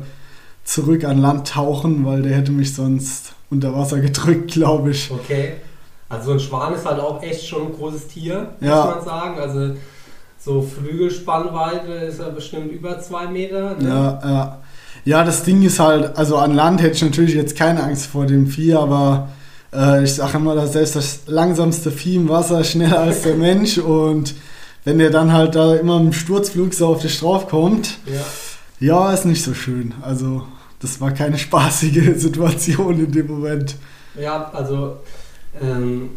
[0.65, 5.11] zurück an Land tauchen, weil der hätte mich sonst unter Wasser gedrückt, glaube ich.
[5.11, 5.55] Okay.
[6.09, 8.85] Also so ein Schwan ist halt auch echt schon ein großes Tier, Ja.
[8.87, 9.39] muss man sagen.
[9.41, 9.75] Also
[10.39, 13.75] so Flügelspannweite ist ja bestimmt über zwei Meter.
[13.79, 13.89] Ne?
[13.89, 14.59] Ja, ja.
[15.05, 18.27] Ja, das Ding ist halt, also an Land hätte ich natürlich jetzt keine Angst vor
[18.27, 19.29] dem Vieh, aber
[19.73, 23.79] äh, ich sage immer, dass selbst das langsamste Vieh im Wasser schneller als der Mensch
[23.79, 24.35] und
[24.85, 28.21] wenn der dann halt da immer im Sturzflug so auf dich draufkommt, Ja.
[28.81, 29.95] ja, ist nicht so schön.
[30.03, 30.43] Also
[30.81, 33.77] das war keine spaßige Situation in dem Moment.
[34.21, 34.97] Ja, also
[35.61, 36.11] ähm,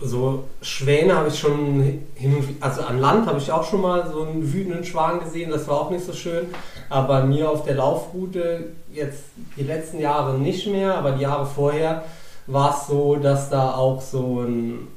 [0.00, 4.22] so Schwäne habe ich schon hin also an Land habe ich auch schon mal so
[4.22, 6.46] einen wütenden Schwan gesehen, das war auch nicht so schön.
[6.88, 9.24] Aber bei mir auf der Laufroute jetzt
[9.56, 12.04] die letzten Jahre nicht mehr, aber die Jahre vorher
[12.46, 14.88] war es so, dass da auch so ein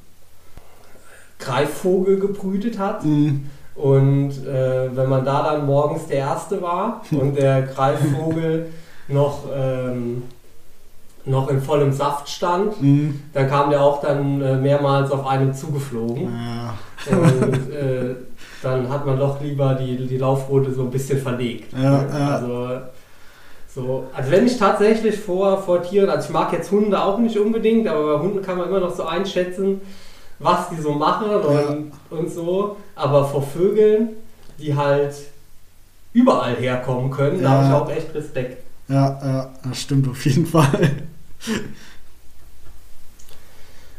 [1.40, 3.04] Greifvogel gebrütet hat.
[3.04, 3.50] Mhm.
[3.76, 8.72] Und äh, wenn man da dann morgens der Erste war und der Greifvogel
[9.10, 10.24] noch, ähm,
[11.26, 13.22] noch in vollem Saft stand, Mhm.
[13.34, 16.32] dann kam der auch dann äh, mehrmals auf einem zugeflogen.
[16.32, 16.74] Ja.
[17.12, 18.16] Und äh,
[18.62, 21.74] dann hat man doch lieber die, die Laufroute so ein bisschen verlegt.
[21.74, 22.36] Ja, ja.
[22.36, 22.70] Also,
[23.74, 27.38] so, also wenn ich tatsächlich vor, vor Tieren, also ich mag jetzt Hunde auch nicht
[27.38, 29.82] unbedingt, aber bei Hunden kann man immer noch so einschätzen,
[30.40, 32.78] was die so machen und, und so.
[32.96, 34.10] Aber vor Vögeln,
[34.60, 35.14] die halt
[36.14, 38.64] überall herkommen können, da habe ich auch echt Respekt.
[38.88, 40.92] Ja, ja, das stimmt auf jeden Fall.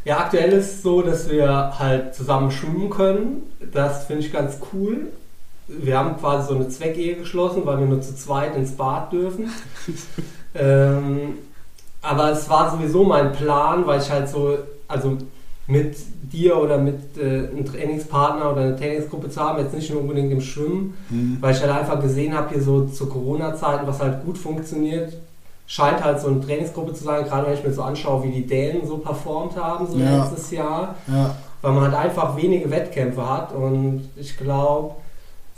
[0.05, 3.43] Ja, aktuell ist es so, dass wir halt zusammen schwimmen können.
[3.73, 5.09] Das finde ich ganz cool.
[5.67, 9.51] Wir haben quasi so eine Zweckehe geschlossen, weil wir nur zu zweit ins Bad dürfen.
[10.55, 11.39] ähm,
[12.03, 15.19] aber es war sowieso mein Plan, weil ich halt so, also
[15.67, 15.97] mit
[16.33, 20.31] dir oder mit äh, einem Trainingspartner oder einer Trainingsgruppe zu haben, jetzt nicht nur unbedingt
[20.31, 21.39] im Schwimmen, Mhm.
[21.41, 25.17] weil ich halt einfach gesehen habe, hier so zu Corona-Zeiten, was halt gut funktioniert,
[25.67, 28.47] scheint halt so eine Trainingsgruppe zu sein, gerade wenn ich mir so anschaue, wie die
[28.47, 30.19] Dänen so performt haben, so Ja.
[30.21, 34.95] letztes Jahr, Ja, weil man halt einfach wenige Wettkämpfe hat und ich glaube,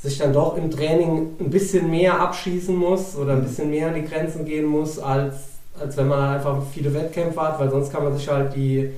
[0.01, 3.95] sich dann doch im Training ein bisschen mehr abschießen muss oder ein bisschen mehr an
[3.95, 5.35] die Grenzen gehen muss, als,
[5.79, 8.91] als wenn man halt einfach viele Wettkämpfe hat, weil sonst kann man sich halt die,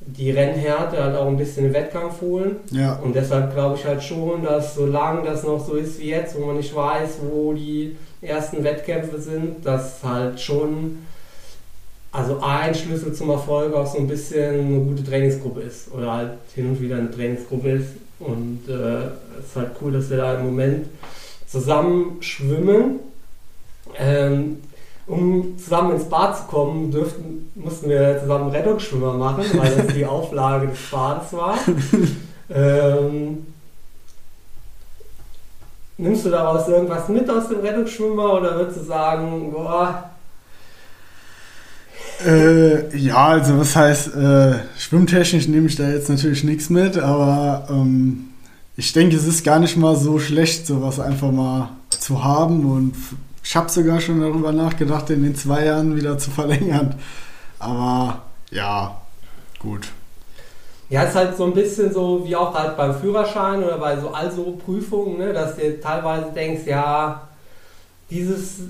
[0.00, 2.56] die Rennhärte halt auch ein bisschen im Wettkampf holen.
[2.70, 6.40] ja, Und deshalb glaube ich halt schon, dass solange das noch so ist wie jetzt,
[6.40, 10.98] wo man nicht weiß, wo die ersten Wettkämpfe sind, dass halt schon
[12.10, 16.30] also ein Schlüssel zum Erfolg auch so ein bisschen eine gute Trainingsgruppe ist oder halt
[16.54, 17.90] hin und wieder eine Trainingsgruppe ist.
[18.18, 19.06] Und äh,
[19.38, 20.86] es ist halt cool, dass wir da im Moment
[21.46, 23.00] zusammen schwimmen.
[23.96, 24.58] Ähm,
[25.06, 30.04] um zusammen ins Bad zu kommen, dürften, mussten wir zusammen Rettungsschwimmer machen, weil das die
[30.06, 31.58] Auflage des Bades war.
[32.50, 33.46] ähm,
[35.98, 40.10] nimmst du daraus irgendwas mit aus dem Rettungsschwimmer oder würdest du sagen, boah,
[42.24, 47.68] Äh, ja, also was heißt, äh, schwimmtechnisch nehme ich da jetzt natürlich nichts mit, aber
[47.70, 48.30] ähm,
[48.76, 52.94] ich denke, es ist gar nicht mal so schlecht, sowas einfach mal zu haben und
[53.44, 56.96] ich habe sogar schon darüber nachgedacht, in den zwei Jahren wieder zu verlängern.
[57.58, 59.00] Aber ja,
[59.58, 59.88] gut.
[60.90, 64.08] Ja, ist halt so ein bisschen so wie auch halt beim Führerschein oder bei so
[64.08, 67.28] also Prüfungen, ne, dass du teilweise denkst, ja,
[68.10, 68.60] dieses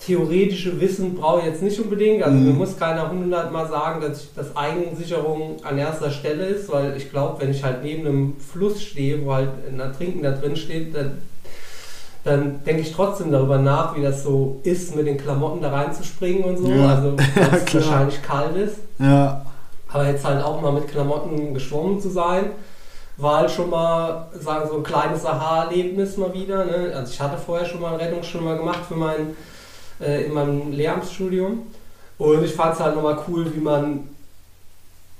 [0.00, 2.22] theoretische Wissen brauche ich jetzt nicht unbedingt.
[2.22, 2.44] Also Mhm.
[2.44, 7.10] mir muss keiner hundertmal sagen, dass, ich, dass Eigensicherung an erster Stelle ist, weil ich
[7.10, 10.94] glaube, wenn ich halt neben einem Fluss stehe, wo halt ein Ertrinken da drin steht,
[10.94, 11.18] dann,
[12.22, 16.44] dann denke ich trotzdem darüber nach, wie das so ist, mit den Klamotten da reinzuspringen
[16.44, 16.68] und so.
[16.70, 16.96] Ja.
[16.96, 18.76] Also, weil es wahrscheinlich kalt ist.
[18.98, 19.46] Ja,
[19.94, 22.46] Aber jetzt halt auch mal mit Klamotten geschwommen zu sein,
[23.16, 26.64] war halt schon mal, sagen so ein kleines Aha-Erlebnis mal wieder.
[26.64, 26.92] Ne?
[26.94, 29.36] Also ich hatte vorher schon mal einen Rettungsschwimmer gemacht für mein,
[30.00, 31.62] äh, in meinem Lehramtsstudium.
[32.18, 34.08] Und ich fand es halt nochmal cool, wie man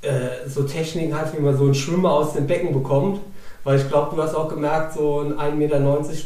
[0.03, 3.21] äh, so Techniken hat, wie man so einen Schwimmer aus dem Becken bekommt.
[3.63, 5.79] Weil ich glaube, du hast auch gemerkt, so ein 1,90 Meter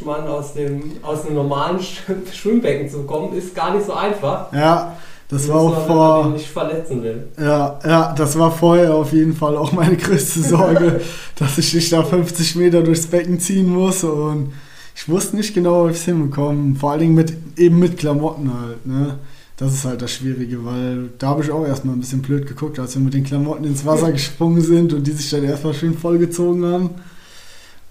[0.05, 2.01] Mann aus dem, aus einem normalen Sch-
[2.33, 4.51] Schwimmbecken zu bekommen, ist gar nicht so einfach.
[4.51, 4.95] ja,
[5.29, 6.29] das war auch man vor.
[6.29, 7.27] nicht verletzen will.
[7.39, 11.01] Ja, ja, das war vorher auf jeden Fall auch meine größte Sorge,
[11.35, 14.51] dass ich nicht da 50 Meter durchs Becken ziehen muss und
[14.95, 16.75] ich wusste nicht genau, ob ich es hinbekomme.
[16.75, 19.15] Vor allen Dingen mit, eben mit Klamotten halt, ne.
[19.55, 22.79] Das ist halt das Schwierige, weil da habe ich auch erstmal ein bisschen blöd geguckt,
[22.79, 25.97] als wir mit den Klamotten ins Wasser gesprungen sind und die sich dann erstmal schön
[25.97, 26.89] vollgezogen haben.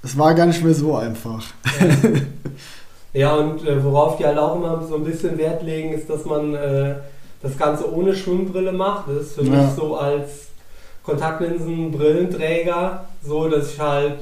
[0.03, 1.44] Es war gar nicht mehr so einfach.
[3.14, 6.24] Ja, und äh, worauf die halt auch immer so ein bisschen Wert legen, ist, dass
[6.24, 6.94] man äh,
[7.42, 9.09] das Ganze ohne Schwimmbrille macht.
[9.09, 9.51] Das ist für Ja.
[9.62, 10.48] mich so als
[11.03, 14.14] Kontaktlinsen, Brillenträger, so dass ich halt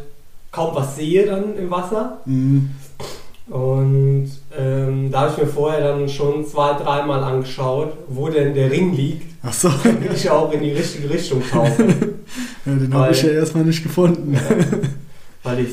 [0.52, 2.18] kaum was sehe dann im Wasser.
[2.24, 2.70] Mhm.
[3.48, 8.70] Und ähm, da habe ich mir vorher dann schon zwei, dreimal angeschaut, wo denn der
[8.72, 11.84] Ring liegt, Ach so, damit ich auch in die richtige Richtung tauche.
[12.66, 14.34] ja, den habe ich ja erstmal nicht gefunden.
[14.34, 14.40] Ja.
[15.44, 15.70] Weil ich,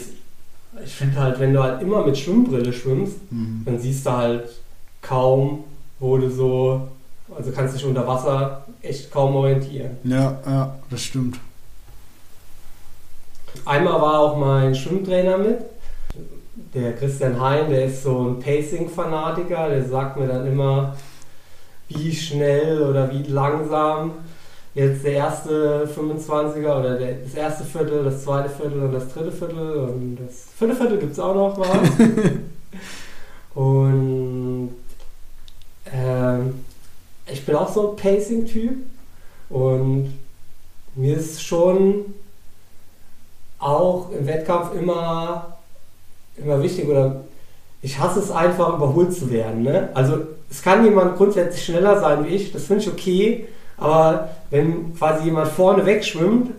[0.86, 3.64] ich finde halt, wenn du halt immer mit Schwimmbrille schwimmst, Mhm.
[3.66, 4.44] dann siehst du halt
[5.02, 5.64] kaum,
[6.00, 6.82] wo du so,
[7.38, 9.98] also kannst dich unter Wasser echt kaum orientieren.
[10.04, 11.40] Ja, ja, das stimmt.
[13.66, 15.60] Einmal war auch mein Schwimmtrainer mit,
[16.74, 20.96] der Christian Hein, der ist so ein Pacing-Fanatiker, der sagt mir dann immer,
[21.88, 24.12] wie schnell oder wie langsam
[24.74, 29.32] jetzt der erste 25er oder der, das erste Viertel, das zweite Viertel und das dritte
[29.32, 31.80] Viertel und das vierte Viertel gibt es auch noch war.
[33.64, 34.70] und
[35.94, 36.66] ähm,
[37.32, 38.78] ich bin auch so ein Pacing-Typ
[39.50, 40.14] und
[40.96, 42.06] mir ist schon
[43.60, 45.58] auch im Wettkampf immer,
[46.38, 47.24] immer wichtig oder
[47.82, 49.64] ich hasse es einfach, überholt zu werden.
[49.64, 49.90] Ne?
[49.94, 54.96] Also es kann jemand grundsätzlich schneller sein wie ich, das finde ich okay, aber wenn
[54.96, 56.52] quasi jemand vorne wegschwimmt,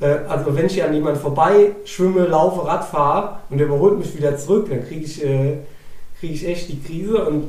[0.00, 4.16] äh, also wenn ich an jemand vorbei schwimme, laufe, Rad fahre und der überholt mich
[4.16, 5.58] wieder zurück, dann kriege ich, äh,
[6.18, 7.48] krieg ich echt die Krise und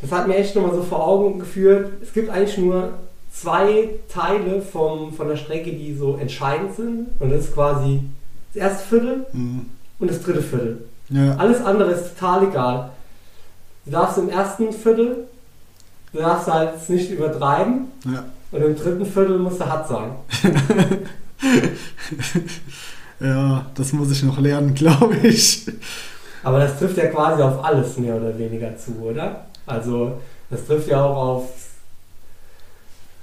[0.00, 2.90] das hat mir echt nochmal so vor Augen geführt, es gibt eigentlich nur
[3.32, 8.00] zwei Teile vom, von der Strecke, die so entscheidend sind und das ist quasi
[8.52, 9.66] das erste Viertel Mhm.
[9.98, 10.84] und das dritte Viertel.
[11.10, 12.90] Ja, Alles andere ist total egal.
[13.84, 15.26] Du darfst im ersten Viertel,
[16.12, 18.24] du darfst halt es nicht übertreiben ja.
[18.52, 20.12] und im dritten Viertel musst du hart sein.
[23.20, 25.66] ja, das muss ich noch lernen, glaube ich.
[26.42, 29.46] Aber das trifft ja quasi auf alles mehr oder weniger zu, oder?
[29.66, 30.12] Also
[30.50, 31.44] das trifft ja auch auf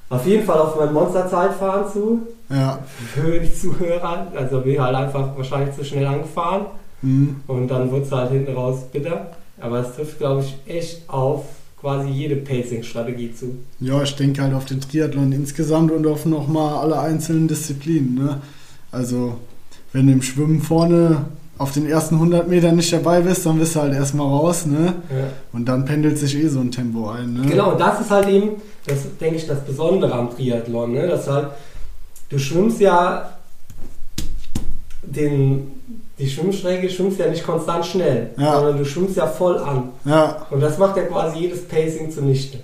[0.10, 2.80] auf jeden Fall auf mein Monsterzeitfahren zu, Ja.
[3.13, 4.27] für die Zuhörer.
[4.36, 6.65] Also bin ich halt einfach wahrscheinlich zu schnell angefahren
[7.01, 7.38] Mhm.
[7.47, 9.32] und dann wurde es halt hinten raus bitter.
[9.62, 11.45] Aber es trifft, glaube ich, echt auf
[11.80, 13.56] quasi jede Pacing-Strategie zu.
[13.80, 18.15] Ja, ich denke halt auf den Triathlon insgesamt und auf nochmal alle einzelnen Disziplinen.
[18.15, 18.41] Ne?
[18.91, 19.36] Also,
[19.93, 21.25] wenn du im Schwimmen vorne
[21.62, 24.65] auf den ersten 100 Metern nicht dabei bist, dann bist du halt erstmal raus.
[24.65, 24.93] Ne?
[25.10, 25.24] Ja.
[25.54, 27.34] Und dann pendelt sich eh so ein Tempo ein.
[27.34, 27.47] Ne?
[27.50, 28.52] Genau, und das ist halt eben,
[28.88, 31.08] das denke ich, das Besondere am Triathlon, ne?
[31.08, 31.50] dass halt,
[32.30, 33.30] du schwimmst ja
[35.04, 35.71] den,
[36.19, 38.56] die Schwimmstrecke, schwimmst ja nicht konstant schnell, Ja.
[38.56, 39.89] sondern du schwimmst ja voll an.
[40.06, 42.60] Ja, Und das macht ja quasi jedes Pacing zunichte.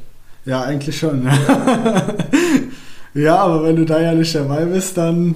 [0.45, 1.23] ja, eigentlich schon.
[1.23, 1.31] Ne?
[3.13, 5.35] ja, aber wenn du da ja nicht dabei bist, dann,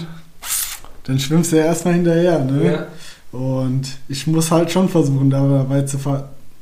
[1.03, 2.39] dann schwimmst du ja erstmal hinterher.
[2.39, 2.71] Ne?
[2.71, 2.85] Ja.
[3.31, 5.97] Und ich muss halt schon versuchen, dabei zu,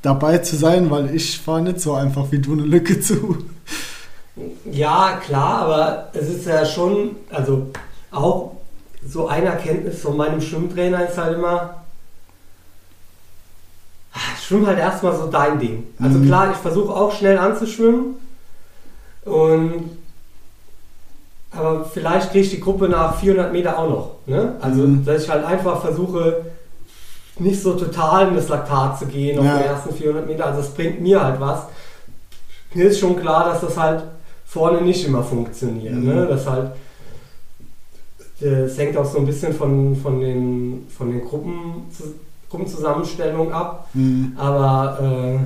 [0.02, 3.38] dabei zu sein, weil ich fahre nicht so einfach wie du eine Lücke zu.
[4.72, 7.68] ja, klar, aber es ist ja schon, also
[8.12, 8.52] auch
[9.06, 11.76] so eine Erkenntnis von meinem Schwimmtrainer ist halt immer,
[14.42, 15.84] schwimm halt erstmal so dein Ding.
[16.00, 16.26] Also Mhm.
[16.28, 18.16] klar, ich versuche auch schnell anzuschwimmen
[19.26, 19.98] und
[21.52, 24.12] aber vielleicht kriege ich die Gruppe nach 400 Meter auch noch.
[24.28, 24.56] Ne?
[24.62, 25.04] Also, Mhm.
[25.04, 26.46] dass ich halt einfach versuche,
[27.40, 29.58] nicht so total in das Laktat zu gehen auf Ja.
[29.58, 30.46] den ersten 400 Meter.
[30.46, 31.64] Also, das bringt mir halt was.
[32.74, 34.04] Mir ist schon klar, dass das halt
[34.46, 35.94] vorne nicht immer funktioniert.
[35.96, 36.06] Mhm.
[36.08, 36.28] Ne?
[36.28, 36.72] Das halt,
[38.40, 41.86] das hängt auch so ein bisschen von, von den, von den Gruppen,
[42.50, 43.88] Gruppenzusammenstellungen ab.
[43.94, 44.34] Mhm.
[44.38, 45.40] Aber äh,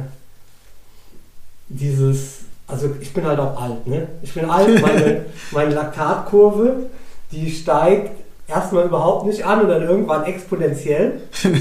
[1.69, 4.07] dieses, also ich bin halt auch alt, ne?
[4.21, 6.87] Ich bin alt, meine, meine Laktatkurve,
[7.31, 11.21] die steigt erstmal überhaupt nicht an und dann irgendwann exponentiell.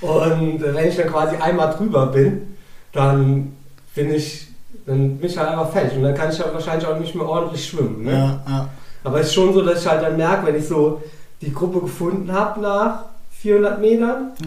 [0.00, 2.42] Und äh, wenn ich dann quasi einmal drüber bin,
[2.92, 3.52] dann
[3.94, 4.46] bin ich,
[4.86, 7.28] dann bin ich halt einfach fertig und dann kann ich halt wahrscheinlich auch nicht mehr
[7.28, 8.04] ordentlich schwimmen.
[8.04, 8.12] Ne?
[8.12, 8.68] Ja, ja.
[9.04, 11.02] Aber es ist schon so, dass ich halt dann merke, wenn ich so
[11.40, 13.06] die Gruppe gefunden habe nach
[13.40, 14.46] 400 Metern, Ja.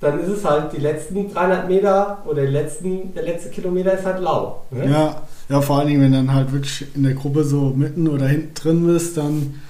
[0.00, 4.20] dann ist es halt die letzten 300 Meter oder letzten, der letzte Kilometer ist halt
[4.20, 4.62] lau.
[4.70, 4.88] Ne?
[4.88, 8.26] Ja, ja, vor allen Dingen, wenn dann halt wirklich in der Gruppe so mitten oder
[8.26, 9.60] hinten drin bist, dann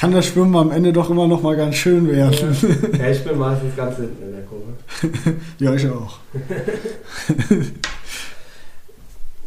[0.00, 2.56] kann das Schwimmen am Ende doch immer noch mal ganz schön werden.
[2.98, 4.72] Ja, ich bin meistens ganz hinten in der Kurve.
[5.58, 6.20] Ja, ich auch.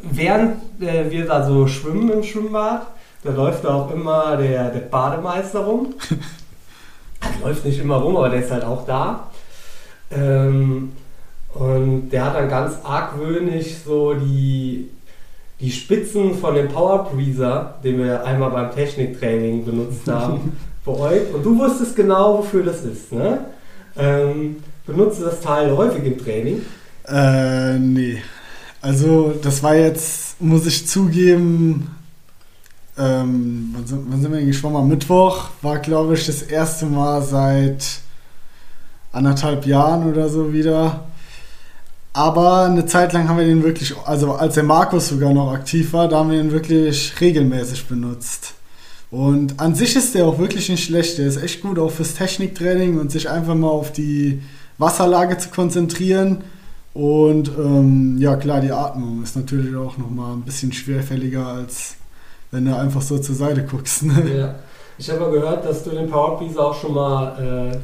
[0.03, 2.85] Während äh, wir da so schwimmen im Schwimmbad,
[3.23, 5.95] da läuft da auch immer der, der Bademeister rum.
[7.19, 9.31] Er läuft nicht immer rum, aber der ist halt auch da.
[10.11, 10.91] Ähm,
[11.55, 14.91] und der hat dann ganz argwöhnisch so die,
[15.63, 20.51] die Spitzen von dem Power Breezer, den wir einmal beim Techniktraining benutzt haben,
[20.85, 21.33] beäugt.
[21.33, 23.45] Und du wusstest genau, wofür das ist, ne?
[23.95, 26.61] Ähm, benutzt du das Teil häufig im Training?
[27.07, 28.21] Äh, nee.
[28.81, 31.95] Also, das war jetzt, muss ich zugeben,
[32.97, 34.83] ähm, wann, sind, wann sind wir eigentlich schon mal?
[34.83, 37.85] Mittwoch war, glaube ich, das erste Mal seit
[39.13, 41.05] anderthalb Jahren oder so wieder.
[42.13, 45.93] Aber eine Zeit lang haben wir den wirklich, also als der Markus sogar noch aktiv
[45.93, 48.53] war, da haben wir ihn wirklich regelmäßig benutzt.
[49.09, 51.17] Und an sich ist der auch wirklich nicht schlecht.
[51.17, 54.41] Der ist echt gut auch fürs Techniktraining und sich einfach mal auf die
[54.77, 56.43] Wasserlage zu konzentrieren.
[56.93, 61.95] Und ähm, ja, klar, die Atmung ist natürlich auch nochmal ein bisschen schwerfälliger, als
[62.51, 64.03] wenn du einfach so zur Seite guckst.
[64.03, 64.35] Ne?
[64.37, 64.55] Ja.
[64.97, 67.77] Ich habe gehört, dass du den Powerpiece auch schon mal äh,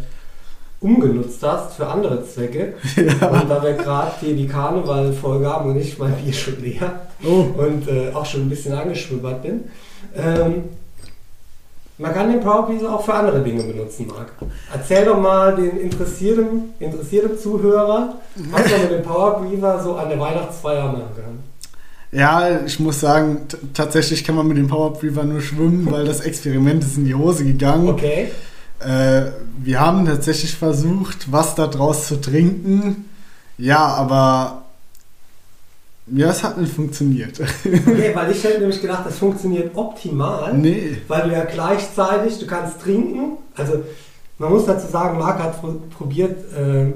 [0.82, 2.74] umgenutzt hast für andere Zwecke.
[2.96, 3.28] Ja.
[3.28, 7.46] Und da wir gerade hier die Karneval-Folge haben und ich mein Bier schon leer oh.
[7.58, 9.64] und äh, auch schon ein bisschen angeschwibbert bin.
[10.16, 10.64] Ähm,
[11.98, 14.32] man kann den Powerpiece auch für andere Dinge benutzen, Marc.
[14.74, 20.20] Erzähl doch mal den interessierten, interessierten Zuhörer, was man mit dem Powerbriefer so an der
[20.20, 21.40] Weihnachtsfeier machen kann.
[22.12, 23.42] Ja, ich muss sagen,
[23.74, 27.44] tatsächlich kann man mit dem Powerbriefer nur schwimmen, weil das Experiment ist in die Hose
[27.44, 27.90] gegangen.
[27.90, 28.30] Okay.
[28.80, 33.06] Äh, wir haben tatsächlich versucht, was da draus zu trinken.
[33.58, 34.64] Ja, aber
[36.08, 37.40] ja, es hat nicht funktioniert.
[37.66, 40.54] Okay, weil ich hätte nämlich gedacht, das funktioniert optimal.
[40.54, 40.98] Nee.
[41.08, 43.38] Weil du ja gleichzeitig, du kannst trinken.
[43.56, 43.84] Also
[44.38, 45.62] man muss dazu sagen, Marc hat
[45.92, 46.94] probiert, äh,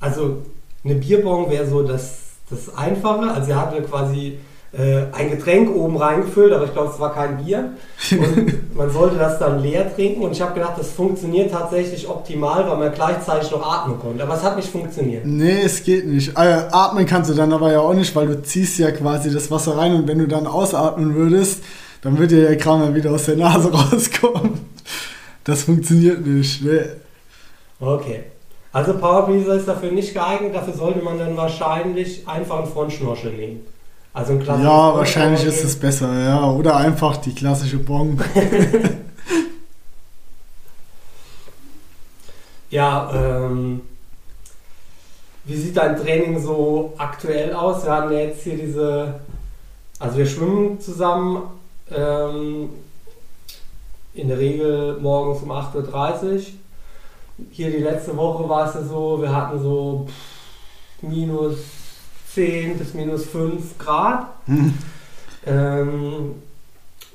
[0.00, 0.42] also
[0.84, 2.18] eine Bierbong wäre so das,
[2.50, 3.30] das Einfache.
[3.30, 4.38] Also er hatte quasi
[4.72, 7.72] äh, ein Getränk oben reingefüllt, aber ich glaube, es war kein Bier.
[8.12, 10.22] Und man sollte das dann leer trinken.
[10.22, 14.22] Und ich habe gedacht, das funktioniert tatsächlich optimal, weil man gleichzeitig noch atmen konnte.
[14.22, 15.24] Aber es hat nicht funktioniert.
[15.24, 16.36] Nee, es geht nicht.
[16.36, 19.50] Äh, atmen kannst du dann aber ja auch nicht, weil du ziehst ja quasi das
[19.50, 21.62] Wasser rein und wenn du dann ausatmen würdest,
[22.02, 24.60] dann würde ja der Kram ja wieder aus der Nase rauskommen.
[25.44, 26.62] Das funktioniert nicht.
[26.62, 26.80] Nee.
[27.80, 28.24] Okay.
[28.72, 33.66] Also Power ist dafür nicht geeignet, dafür sollte man dann wahrscheinlich einfach einen Frontschnorchel nehmen.
[34.16, 36.50] Also ein klassisches Ja, wahrscheinlich ist es besser, ja.
[36.50, 38.18] Oder einfach die klassische Bon.
[42.70, 43.82] ja, ähm,
[45.44, 47.84] wie sieht dein Training so aktuell aus?
[47.84, 49.20] Wir hatten ja jetzt hier diese,
[49.98, 51.42] also wir schwimmen zusammen,
[51.94, 52.70] ähm,
[54.14, 56.40] in der Regel morgens um 8.30 Uhr.
[57.50, 60.08] Hier die letzte Woche war es ja so, wir hatten so
[61.02, 61.58] minus
[62.36, 64.26] 10 bis minus 5 Grad.
[64.46, 64.74] Hm.
[65.46, 66.34] Ähm,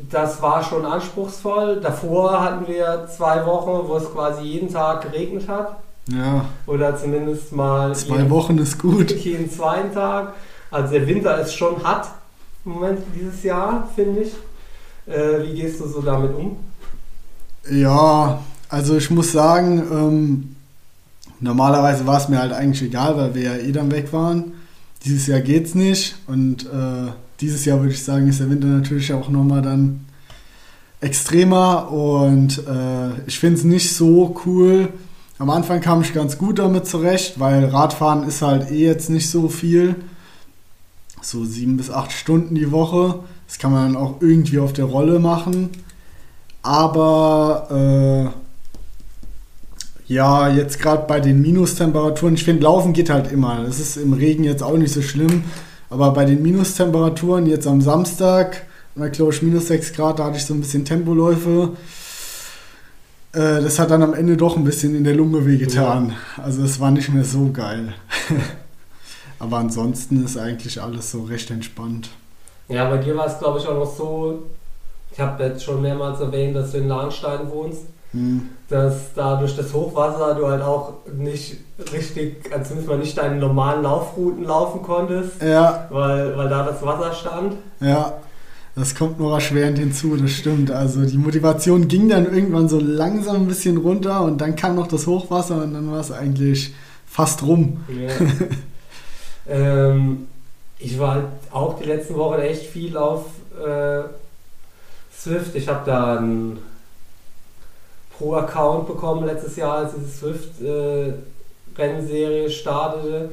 [0.09, 1.79] das war schon anspruchsvoll.
[1.79, 5.77] Davor hatten wir zwei Wochen, wo es quasi jeden Tag geregnet hat.
[6.07, 6.45] Ja.
[6.65, 7.93] Oder zumindest mal.
[7.93, 9.11] Zwei jeden, Wochen ist gut.
[9.11, 10.33] Jeden zweiten Tag.
[10.71, 12.07] Also der Winter ist schon hart
[12.65, 14.33] im Moment dieses Jahr, finde ich.
[15.05, 16.57] Äh, wie gehst du so damit um?
[17.69, 20.55] Ja, also ich muss sagen, ähm,
[21.39, 24.53] normalerweise war es mir halt eigentlich egal, weil wir ja eh dann weg waren.
[25.03, 29.11] Dieses Jahr geht's nicht und äh, dieses Jahr würde ich sagen, ist der Winter natürlich
[29.13, 30.05] auch nochmal dann
[30.99, 34.89] extremer und äh, ich finde es nicht so cool.
[35.39, 39.27] Am Anfang kam ich ganz gut damit zurecht, weil Radfahren ist halt eh jetzt nicht
[39.29, 39.95] so viel.
[41.23, 43.19] So sieben bis acht Stunden die Woche.
[43.47, 45.69] Das kann man dann auch irgendwie auf der Rolle machen.
[46.61, 48.40] Aber äh,
[50.11, 53.63] ja, jetzt gerade bei den Minustemperaturen, ich finde, Laufen geht halt immer.
[53.63, 55.45] Das ist im Regen jetzt auch nicht so schlimm.
[55.89, 60.35] Aber bei den Minustemperaturen, jetzt am Samstag, da glaube ich minus 6 Grad, da hatte
[60.35, 61.77] ich so ein bisschen Tempoläufe.
[63.31, 66.09] Äh, das hat dann am Ende doch ein bisschen in der Lunge wehgetan.
[66.09, 66.43] Ja.
[66.43, 67.93] Also es war nicht mehr so geil.
[69.39, 72.09] Aber ansonsten ist eigentlich alles so recht entspannt.
[72.67, 74.43] Ja, bei dir war es glaube ich auch noch so,
[75.13, 77.83] ich habe jetzt schon mehrmals erwähnt, dass du in Lahnstein wohnst.
[78.13, 78.49] Hm.
[78.67, 81.57] Dass da durch das Hochwasser du halt auch nicht
[81.93, 85.87] richtig, also zumindest mal nicht deine normalen Laufrouten laufen konntest, ja.
[85.89, 87.55] weil, weil da das Wasser stand.
[87.79, 88.15] Ja,
[88.75, 90.71] das kommt nur erschwerend hinzu, das stimmt.
[90.71, 94.87] Also die Motivation ging dann irgendwann so langsam ein bisschen runter und dann kam noch
[94.87, 96.73] das Hochwasser und dann war es eigentlich
[97.05, 97.81] fast rum.
[97.87, 98.09] Ja.
[99.47, 100.27] ähm,
[100.79, 103.25] ich war halt auch die letzten Wochen echt viel auf
[103.57, 104.03] äh,
[105.13, 105.55] Swift.
[105.55, 106.57] Ich habe da ein
[108.21, 113.29] pro Account bekommen letztes Jahr, als diese Swift-Rennserie äh, startete.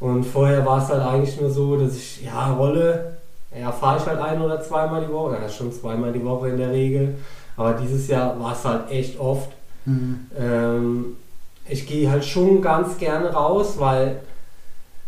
[0.00, 3.18] Und vorher war es halt eigentlich nur so, dass ich, ja, Rolle,
[3.58, 6.58] ja, fahre ich halt ein oder zweimal die Woche, ja, schon zweimal die Woche in
[6.58, 7.16] der Regel.
[7.56, 9.50] Aber dieses Jahr war es halt echt oft.
[9.84, 10.26] Mhm.
[10.38, 11.16] Ähm,
[11.68, 14.20] ich gehe halt schon ganz gerne raus, weil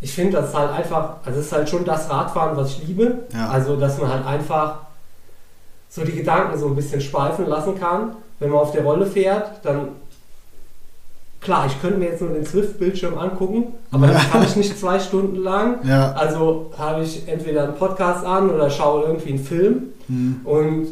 [0.00, 3.24] ich finde das halt einfach, also es ist halt schon das Radfahren, was ich liebe.
[3.32, 3.50] Ja.
[3.50, 4.78] Also, dass man halt einfach
[5.88, 8.12] so die Gedanken so ein bisschen schweifen lassen kann.
[8.38, 9.88] Wenn man auf der Rolle fährt, dann
[11.40, 14.98] klar, ich könnte mir jetzt nur den Swift-Bildschirm angucken, aber das kann ich nicht zwei
[14.98, 15.86] Stunden lang.
[15.86, 16.12] Ja.
[16.12, 20.40] Also habe ich entweder einen Podcast an oder schaue irgendwie einen Film Hm.
[20.44, 20.88] und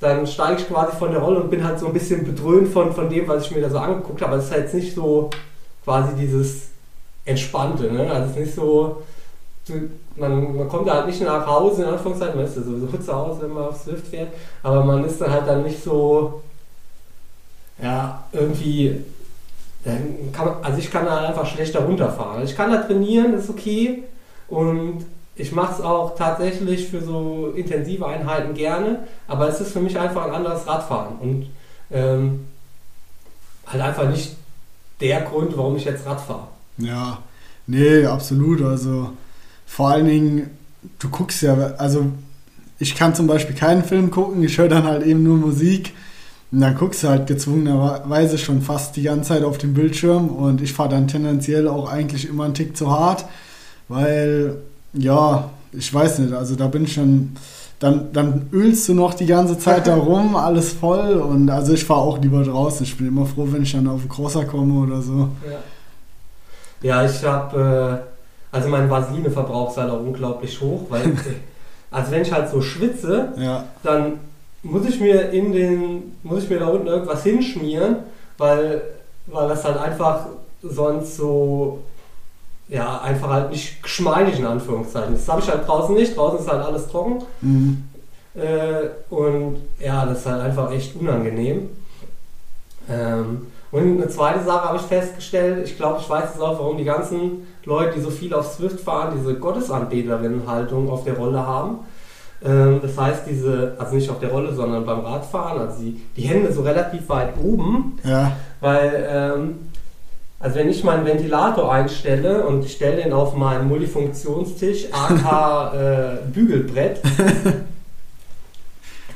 [0.00, 2.92] dann steige ich quasi von der Rolle und bin halt so ein bisschen bedröhnt von,
[2.92, 4.32] von dem, was ich mir da so angeguckt habe.
[4.32, 5.30] Aber es ist halt jetzt nicht so
[5.84, 6.68] quasi dieses
[7.24, 7.92] Entspannte.
[7.92, 8.10] Ne?
[8.10, 9.02] Also es ist nicht so,
[10.16, 13.14] man, man kommt da halt nicht nach Hause, in Anführungszeichen, man ist ja sowieso zu
[13.14, 14.28] Hause, wenn man auf Swift fährt,
[14.62, 16.42] aber man ist dann halt dann nicht so,
[17.82, 18.96] ja, irgendwie,
[19.84, 22.44] dann kann man, also ich kann da einfach schlechter runterfahren.
[22.44, 24.04] Ich kann da trainieren, ist okay
[24.48, 25.04] und
[25.36, 29.98] ich mache es auch tatsächlich für so intensive Einheiten gerne, aber es ist für mich
[29.98, 31.46] einfach ein anderes Radfahren und
[31.90, 32.46] ähm,
[33.66, 34.36] halt einfach nicht
[35.00, 36.48] der Grund, warum ich jetzt Rad fahre.
[36.76, 37.18] Ja,
[37.66, 38.62] nee, absolut.
[38.62, 39.12] Also
[39.66, 40.50] vor allen Dingen,
[40.98, 42.06] du guckst ja, also
[42.78, 45.92] ich kann zum Beispiel keinen Film gucken, ich höre dann halt eben nur Musik.
[46.52, 50.60] Und dann guckst du halt gezwungenerweise schon fast die ganze Zeit auf dem Bildschirm und
[50.60, 53.24] ich fahre dann tendenziell auch eigentlich immer einen Tick zu hart,
[53.88, 54.56] weil,
[54.92, 57.36] ja, ich weiß nicht, also da bin ich schon,
[57.78, 61.84] dann, dann ölst du noch die ganze Zeit da rum, alles voll und also ich
[61.84, 62.84] fahre auch lieber draußen.
[62.84, 65.28] Ich bin immer froh, wenn ich dann auf den Crosser komme oder so.
[66.82, 71.16] Ja, ja ich habe, äh, also mein Vaseline-Verbrauch ist halt auch unglaublich hoch, weil,
[71.92, 74.14] also wenn ich halt so schwitze, Ja, dann
[74.62, 77.96] muss ich mir in den, muss ich mir da unten irgendwas hinschmieren,
[78.38, 78.82] weil,
[79.26, 80.26] weil das halt einfach
[80.62, 81.80] sonst so,
[82.68, 85.14] ja, einfach halt nicht geschmeidig in Anführungszeichen.
[85.14, 87.84] Das habe ich halt draußen nicht, draußen ist halt alles trocken mhm.
[88.34, 91.70] äh, und ja, das ist halt einfach echt unangenehm.
[92.88, 96.76] Ähm, und eine zweite Sache habe ich festgestellt, ich glaube, ich weiß jetzt auch, warum
[96.76, 101.78] die ganzen Leute, die so viel auf Swift fahren, diese Gottesanbeterinnen-Haltung auf der Rolle haben.
[102.44, 106.22] Ähm, das heißt, diese, also nicht auf der Rolle, sondern beim Radfahren, also die, die
[106.22, 109.54] Hände so relativ weit oben, ja, weil, ähm,
[110.38, 116.16] also wenn ich meinen Ventilator einstelle und ich stelle den auf meinen Multifunktionstisch, AK äh,
[116.32, 117.00] Bügelbrett,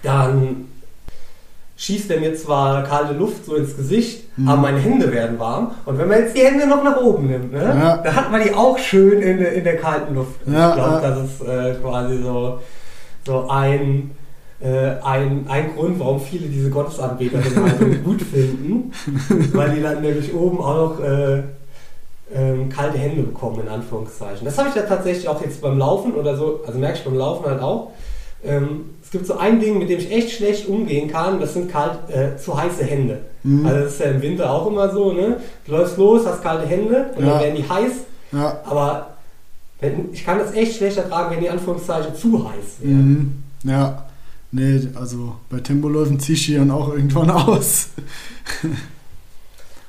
[0.02, 0.66] dann
[1.76, 4.48] schießt er mir zwar kalte Luft so ins Gesicht, Mhm.
[4.48, 5.70] aber meine Hände werden warm.
[5.86, 7.96] Und wenn man jetzt die Hände noch nach oben nimmt, ne, Ja.
[7.98, 10.40] dann hat man die auch schön in, der- in der kalten Luft.
[10.46, 12.58] Ja, ich glaube, das ist äh, quasi so,
[13.26, 14.10] so ein,
[14.60, 18.92] äh, ein, ein Grund, warum viele diese Gottesanbeterinnen gut finden,
[19.52, 21.42] weil die dann nämlich oben auch noch äh,
[22.34, 24.44] ähm, kalte Hände bekommen, in Anführungszeichen.
[24.44, 27.16] Das habe ich ja tatsächlich auch jetzt beim Laufen oder so, also merke ich beim
[27.16, 27.90] Laufen halt auch.
[28.44, 31.70] Ähm, es gibt so ein Ding, mit dem ich echt schlecht umgehen kann, das sind
[31.70, 33.20] kalt, äh, zu heiße Hände.
[33.42, 33.64] Mhm.
[33.66, 35.36] Also das ist ja im Winter auch immer so, ne?
[35.66, 37.32] Du läufst los, hast kalte Hände und Ja.
[37.34, 37.92] dann werden die heiß,
[38.32, 38.60] ja.
[38.64, 39.13] aber
[39.80, 43.42] wenn, ich kann das echt schlecht ertragen, wenn die Anführungszeichen zu heiß werden.
[43.62, 43.70] Mhm.
[43.70, 44.06] Ja.
[44.52, 47.88] Nee, also bei Tempoläufen ziehe ich die dann auch irgendwann aus.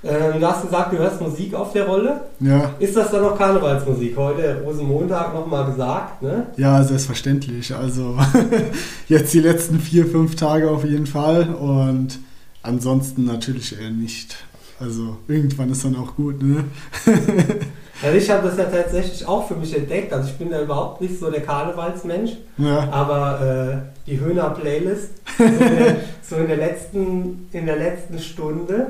[0.04, 2.22] Ähm, du hast gesagt, du hörst Musik auf der Rolle.
[2.40, 2.74] Ja.
[2.80, 4.16] Ist das dann noch Karnevalsmusik?
[4.18, 6.48] Heute Rosenmontag nochmal gesagt, ne?
[6.58, 7.76] Ja, selbstverständlich.
[7.76, 8.18] Also
[9.08, 12.20] jetzt die letzten vier, fünf Tage auf jeden Fall und
[12.62, 14.36] ansonsten natürlich eher nicht.
[14.80, 16.66] Also irgendwann ist dann auch gut, ne?
[18.04, 20.12] Also ich habe das ja tatsächlich auch für mich entdeckt.
[20.14, 22.90] Also ich bin ja überhaupt nicht so der Karnevalsmensch, Ja.
[22.92, 28.88] aber äh, die Höhner-Playlist so, in der- so in der letzten in der letzten Stunde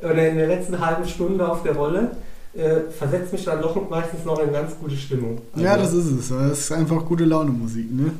[0.00, 2.12] oder in der letzten halben Stunde auf der Rolle
[2.54, 5.38] äh, versetzt mich dann doch meistens noch in ganz gute Stimmung.
[5.52, 6.28] Also, Ja, das ist es.
[6.30, 8.12] Das ist einfach gute Laune Musik, ne?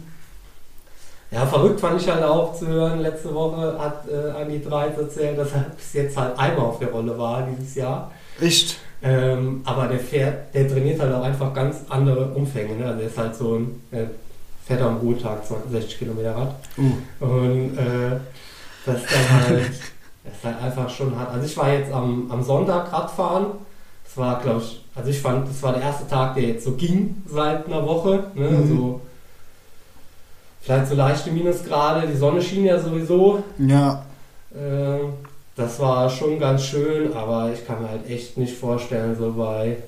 [1.30, 3.00] Ja, verrückt fand ich halt auch zu hören.
[3.00, 6.88] Letzte Woche hat äh, Andi Dreitz erzählt, dass er bis jetzt halt einmal auf der
[6.88, 8.12] Rolle war dieses Jahr.
[8.40, 8.78] Echt?
[9.02, 12.76] Ähm, aber der fährt, der trainiert halt auch einfach ganz andere Umfänge.
[12.76, 12.86] Ne?
[12.86, 14.06] Also er ist halt so ein äh,
[14.66, 15.38] fährt am Ruhetag
[15.70, 16.54] 60 Kilometer Rad.
[16.76, 17.24] Oh.
[17.24, 18.18] Und äh,
[18.84, 19.70] das ist dann halt,
[20.24, 21.30] das ist halt einfach schon hart.
[21.32, 23.46] Also ich war jetzt am, am Sonntag Radfahren.
[24.04, 26.72] Das war, glaube ich, also ich fand, das war der erste Tag, der jetzt so
[26.72, 28.24] ging seit einer Woche.
[28.34, 28.50] Ne?
[28.50, 28.68] Mhm.
[28.68, 29.00] So,
[30.60, 32.08] vielleicht so leichte Minusgrade.
[32.08, 33.44] Die Sonne schien ja sowieso.
[33.58, 34.04] Ja.
[34.52, 35.12] Ähm,
[35.56, 39.78] das war schon ganz schön, aber ich kann mir halt echt nicht vorstellen, so bei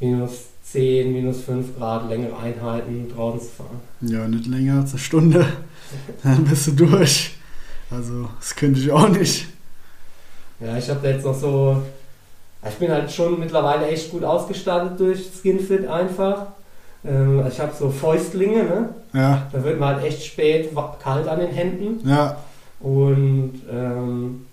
[0.00, 3.80] minus 10, minus 5 Grad längere Einheiten draußen zu fahren.
[4.00, 5.46] Ja, nicht länger als eine Stunde.
[6.22, 7.32] Dann bist du durch.
[7.90, 9.46] Also, das könnte ich auch nicht.
[10.60, 11.82] Ja, ich habe da jetzt noch so.
[12.68, 16.46] Ich bin halt schon mittlerweile echt gut ausgestattet durch Skinfit einfach.
[17.04, 18.88] Ähm, ich habe so Fäustlinge, ne?
[19.12, 20.70] Ja, Da wird man halt echt spät
[21.02, 22.08] kalt an den Händen.
[22.08, 22.36] ja,
[22.80, 24.46] Und ähm,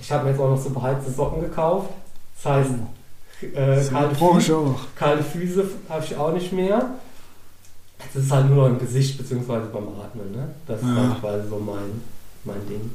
[0.00, 1.90] ich habe mir jetzt auch noch so beheizte Socken gekauft.
[2.42, 2.70] Das heißt,
[3.42, 6.90] Äh, kalte, Füße, kalte Füße habe ich auch nicht mehr.
[8.12, 10.30] Das ist halt nur noch im Gesicht beziehungsweise beim Atmen.
[10.32, 10.48] Ne?
[10.66, 10.94] Das ist Ja.
[10.96, 12.02] halt quasi so mein,
[12.44, 12.90] mein Ding.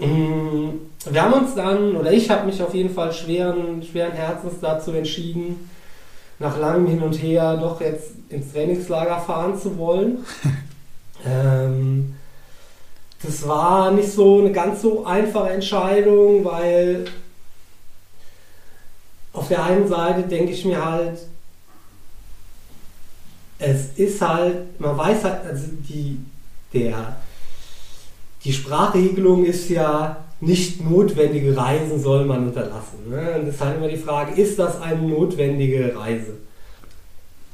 [0.00, 0.70] Mm,
[1.10, 4.92] Wir haben uns dann, oder ich habe mich auf jeden Fall schweren, schweren Herzens dazu
[4.92, 5.68] entschieden,
[6.38, 10.18] nach langem Hin und Her doch jetzt ins Trainingslager fahren zu wollen.
[11.26, 12.14] ähm,
[13.22, 17.04] das war nicht so eine ganz so einfache Entscheidung, weil
[19.32, 21.18] auf der einen Seite denke ich mir halt,
[23.58, 26.18] es ist halt, man weiß halt, also die,
[26.72, 27.16] der,
[28.44, 33.08] die Sprachregelung ist ja, nicht notwendige Reisen soll man unterlassen.
[33.08, 33.36] Ne?
[33.38, 36.32] Und es ist halt immer die Frage, ist das eine notwendige Reise?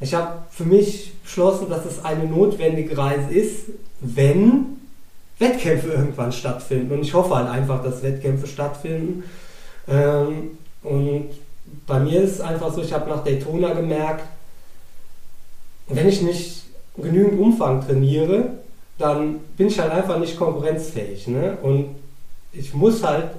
[0.01, 3.66] Ich habe für mich beschlossen, dass es eine notwendige Reise ist,
[4.01, 4.78] wenn
[5.39, 6.93] Wettkämpfe irgendwann stattfinden.
[6.93, 9.24] Und ich hoffe halt einfach, dass Wettkämpfe stattfinden.
[9.89, 11.30] Ähm, und
[11.86, 14.24] bei mir ist es einfach so, ich habe nach Daytona gemerkt,
[15.89, 16.64] wenn ich nicht
[16.97, 18.51] genügend Umfang trainiere,
[18.99, 21.28] dann bin ich halt einfach nicht konkurrenzfähig.
[21.28, 21.57] Ne?
[21.62, 21.95] Und
[22.53, 23.30] ich muss halt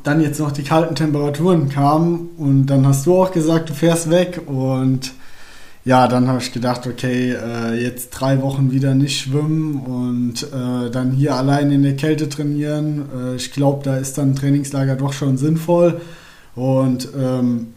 [0.02, 4.10] dann jetzt noch die kalten Temperaturen kamen und dann hast du auch gesagt, du fährst
[4.10, 5.12] weg und
[5.84, 10.90] ja, dann habe ich gedacht, okay, äh, jetzt drei Wochen wieder nicht schwimmen und äh,
[10.90, 13.04] dann hier allein in der Kälte trainieren.
[13.16, 16.00] Äh, ich glaube, da ist dann ein Trainingslager doch schon sinnvoll.
[16.56, 17.74] Und ähm,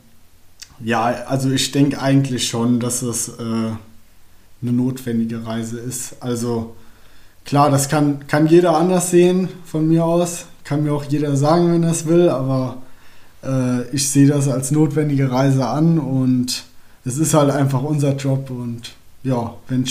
[0.79, 6.15] ja, also ich denke eigentlich schon, dass es äh, eine notwendige Reise ist.
[6.21, 6.75] Also
[7.45, 10.45] klar, das kann, kann jeder anders sehen von mir aus.
[10.63, 12.77] Kann mir auch jeder sagen, wenn er es will, aber
[13.43, 16.63] äh, ich sehe das als notwendige Reise an und
[17.05, 18.91] es ist halt einfach unser Job und
[19.23, 19.85] ja, wenn,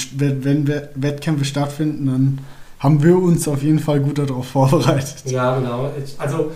[0.45, 2.39] wenn, Wettkämpfe stattfinden, dann
[2.79, 5.25] haben wir uns auf jeden Fall gut darauf vorbereitet.
[5.27, 5.91] Ja, genau.
[6.19, 6.53] Also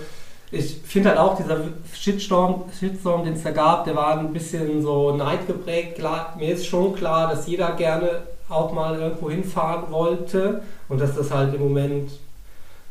[0.53, 1.59] ich finde halt auch, dieser
[1.95, 5.97] Shitstorm, Shitstorm, den es da gab, der war ein bisschen so neidgeprägt.
[5.99, 8.09] Klar, mir ist schon klar, dass jeder gerne
[8.49, 12.13] auch mal irgendwo hinfahren wollte und dass das halt im Moment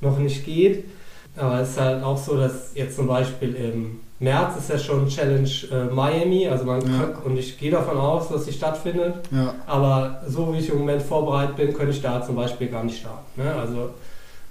[0.01, 0.86] noch nicht geht.
[1.38, 5.07] Aber es ist halt auch so, dass jetzt zum Beispiel im März ist ja schon
[5.07, 6.88] Challenge äh, Miami, also man Ja.
[6.99, 9.16] kann, und ich gehe davon aus, dass sie stattfindet.
[9.32, 12.84] Ja, Aber so wie ich im Moment vorbereitet bin, könnte ich da zum Beispiel gar
[12.84, 13.41] nicht starten.
[13.41, 13.53] Ne?
[13.55, 13.91] Also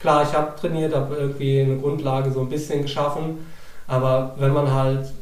[0.01, 3.47] klar, ich habe trainiert, habe irgendwie eine Grundlage so ein bisschen geschaffen,
[3.87, 5.13] aber wenn man halt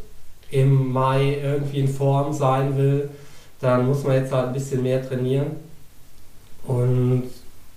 [0.50, 3.10] im Mai irgendwie in Form sein will,
[3.60, 5.56] dann muss man jetzt halt ein bisschen mehr trainieren.
[6.66, 7.24] Und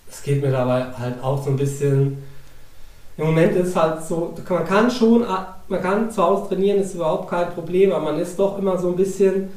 [0.10, 2.24] es geht mir dabei halt auch so ein bisschen.
[3.18, 5.26] Im Moment ist halt so, man kann schon,
[5.68, 8.90] man kann zu Hause trainieren, ist überhaupt kein Problem, aber man ist doch immer so
[8.90, 9.50] ein bisschen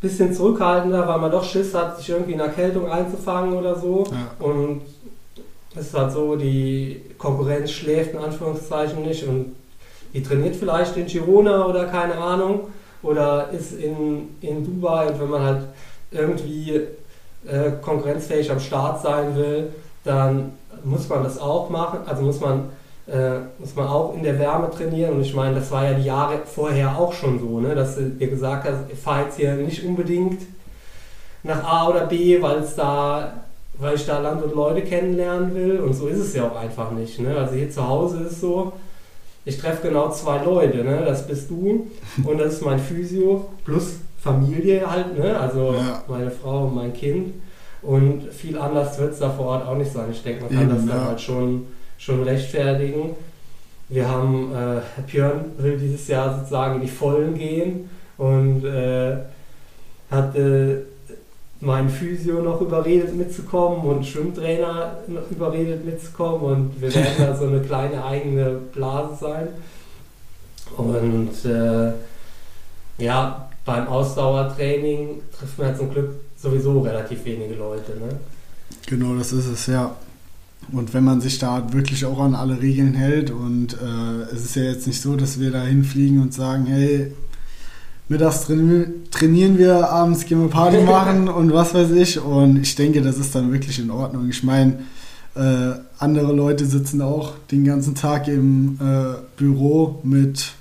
[0.00, 4.04] bisschen zurückhaltender, weil man doch Schiss hat, sich irgendwie in Erkältung einzufangen oder so.
[4.10, 4.44] ja.
[4.44, 4.82] Und
[5.74, 9.54] es ist halt so, die Konkurrenz schläft in Anführungszeichen nicht und
[10.12, 12.68] die trainiert vielleicht in Girona oder keine Ahnung
[13.02, 15.62] oder ist in, in Dubai und wenn man halt
[16.10, 16.80] irgendwie
[17.46, 19.72] äh, konkurrenzfähig am Start sein will,
[20.04, 20.52] dann
[20.84, 22.70] muss man das auch machen, also muss man,
[23.06, 26.04] äh, muss man auch in der Wärme trainieren und ich meine, das war ja die
[26.04, 29.84] Jahre vorher auch schon so, ne, dass ihr gesagt habt, ihr fahrt jetzt hier nicht
[29.84, 30.42] unbedingt
[31.42, 33.44] nach A oder B, weil es da,
[33.80, 35.80] weil ich da Land und Leute kennenlernen will.
[35.80, 37.18] Und so ist es ja auch einfach nicht.
[37.20, 37.36] Ne?
[37.36, 38.72] Also hier zu Hause ist es so,
[39.44, 41.02] ich treffe genau zwei Leute, ne?
[41.06, 41.86] Das bist du
[42.24, 45.38] und das ist mein Physio plus Familie halt, ne?
[45.40, 46.04] Also Ja.
[46.08, 47.34] meine Frau und mein Kind.
[47.82, 50.08] Und viel anders wird es da vor Ort auch nicht sein.
[50.10, 51.06] Ich denke, man kann Eben, das dann ja.
[51.06, 51.66] halt schon,
[51.96, 53.14] schon rechtfertigen.
[53.88, 59.16] Wir haben, äh, Herr Björn will dieses Jahr sozusagen in die Vollen gehen und äh,
[60.10, 60.36] hat
[61.60, 67.46] meinen Physio noch überredet mitzukommen und Schwimmtrainer noch überredet mitzukommen und wir werden da so
[67.46, 69.48] eine kleine eigene Blase sein.
[70.76, 71.92] Und äh,
[72.98, 77.92] ja, beim Ausdauertraining trifft man ja zum Glück sowieso relativ wenige Leute.
[77.92, 78.18] Ne?
[78.86, 79.94] Genau, das ist es, ja.
[80.72, 84.56] Und wenn man sich da wirklich auch an alle Regeln hält und äh, es ist
[84.56, 87.12] ja jetzt nicht so, dass wir da hinfliegen und sagen, hey,
[88.10, 92.20] mittags traini trainieren wir, abends gehen wir Party machen und was weiß ich.
[92.20, 94.28] Und ich denke, das ist dann wirklich in Ordnung.
[94.28, 94.80] Ich meine,
[95.36, 100.52] äh, andere Leute sitzen auch den ganzen Tag im äh, Büro mit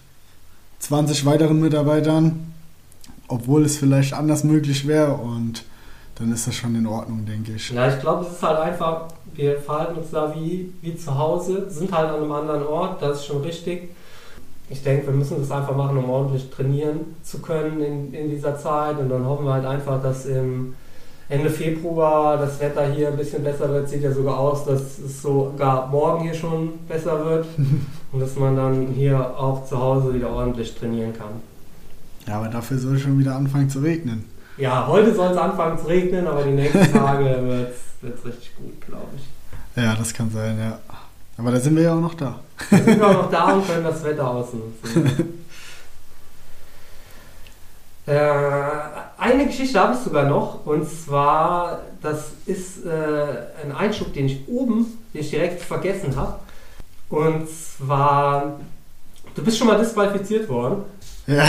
[0.80, 2.54] 20 weiteren Mitarbeitern,
[3.28, 5.64] obwohl es vielleicht anders möglich wäre und
[6.16, 7.72] dann ist das schon in Ordnung, denke ich.
[7.72, 11.68] Ja, ich glaube, es ist halt einfach, wir verhalten uns da wie, wie zu Hause,
[11.70, 13.90] sind halt an einem anderen Ort, das ist schon richtig.
[14.70, 18.58] Ich denke, wir müssen das einfach machen, um ordentlich trainieren zu können in, in dieser
[18.58, 19.00] Zeit.
[19.00, 20.76] Und dann hoffen wir halt einfach, dass im
[21.28, 23.90] Ende Februar das Wetter hier ein bisschen besser wird.
[23.90, 27.48] Sieht ja sogar aus, dass es sogar morgen hier schon besser wird.
[28.12, 31.42] Und dass man dann hier auch zu Hause wieder ordentlich trainieren kann.
[32.28, 34.26] Ja, aber dafür soll es schon wieder anfangen zu regnen.
[34.58, 37.26] Ja, heute soll es anfangen zu regnen, aber die nächsten Tage
[38.02, 39.82] wird es richtig gut, glaube ich.
[39.82, 40.80] Ja, das kann sein, ja.
[41.40, 42.42] Aber da sind wir ja auch noch da.
[42.70, 45.40] Wir sind auch noch da und können das Wetter ausnutzen.
[48.06, 48.20] äh,
[49.18, 52.90] eine Geschichte habe ich sogar noch und zwar, das ist äh,
[53.64, 56.40] ein Einschub, den ich oben, den ich direkt vergessen habe.
[57.08, 58.60] Und zwar,
[59.34, 60.84] du bist schon mal disqualifiziert worden
[61.26, 61.48] Ja.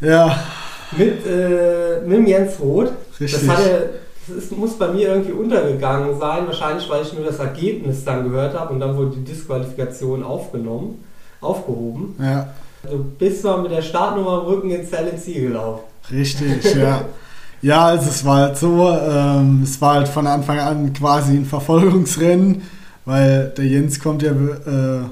[0.00, 0.44] ja,
[0.92, 2.92] mit, äh, mit Jens Roth.
[3.20, 3.46] richtig.
[3.46, 3.90] Das, hatte,
[4.30, 8.58] ist, muss bei mir irgendwie untergegangen sein, wahrscheinlich weil ich nur das Ergebnis dann gehört
[8.58, 11.04] habe und dann wurde die Disqualifikation aufgenommen,
[11.40, 12.14] aufgehoben.
[12.18, 12.48] Ja,
[12.82, 15.82] Du bist mal mit der Startnummer am Rücken ins Cell Ziel gelaufen.
[16.10, 17.02] richtig, ja.
[17.62, 21.44] Ja, also es war halt so, ähm, es war halt von Anfang an quasi ein
[21.44, 22.62] Verfolgungsrennen,
[23.04, 25.02] weil der Jens kommt ja, äh,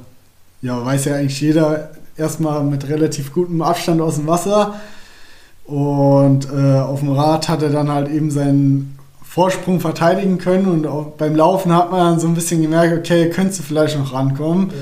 [0.62, 4.80] ja, weiß ja eigentlich jeder, erstmal mit relativ gutem Abstand aus dem Wasser.
[5.66, 8.97] Und äh, auf dem Rad hat er dann halt eben seinen
[9.38, 13.30] Vorsprung verteidigen können und auch beim Laufen hat man dann so ein bisschen gemerkt, okay,
[13.30, 14.72] könntest du vielleicht noch rankommen.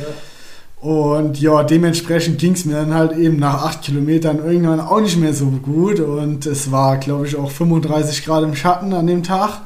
[0.80, 5.18] Und ja, dementsprechend ging es mir dann halt eben nach acht Kilometern irgendwann auch nicht
[5.18, 6.00] mehr so gut.
[6.00, 9.60] Und es war, glaube ich, auch 35 Grad im Schatten an dem Tag.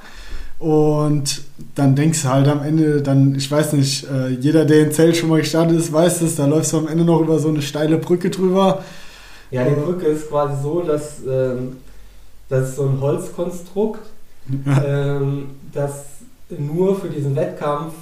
[0.59, 1.43] Und
[1.77, 5.17] dann denkst du halt am Ende, dann, ich weiß nicht, äh, jeder, der in Zelt
[5.17, 7.63] schon mal gestartet ist, weiß es, da läufst du am Ende noch über so eine
[7.63, 8.83] steile Brücke drüber.
[9.53, 11.77] Ja, die Brücke ist quasi so, dass ähm,
[12.49, 14.01] das ist so ein Holzkonstrukt,
[14.87, 16.05] ähm, das
[16.59, 17.95] nur für diesen Wettkampf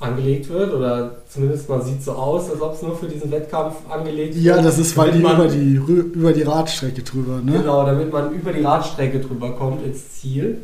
[0.00, 3.76] angelegt wird oder zumindest man sieht so aus, als ob es nur für diesen Wettkampf
[3.88, 4.44] angelegt wird.
[4.44, 7.52] Ja, das ist, weil die über die, über die Radstrecke drüber, ne?
[7.52, 10.62] Genau, damit man über die Radstrecke drüber kommt ins Ziel.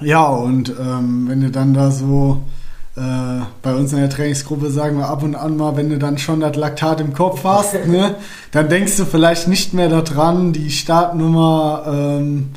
[0.00, 2.42] Ja, und ähm, wenn du dann da so
[2.98, 6.18] äh, bei uns in der Trainingsgruppe sagen wir ab und an mal, wenn du dann
[6.18, 8.16] schon das Laktat im Kopf hast, ne,
[8.50, 12.50] dann denkst du vielleicht nicht mehr daran, die Startnummer ähm,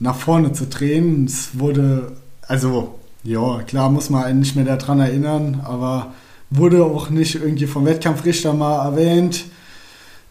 [0.00, 1.26] nach vorne zu drehen.
[1.26, 2.12] Es wurde,
[2.46, 6.12] also ja, klar muss man einen nicht mehr daran erinnern, aber
[6.50, 9.44] wurde auch nicht irgendwie vom Wettkampfrichter mal erwähnt,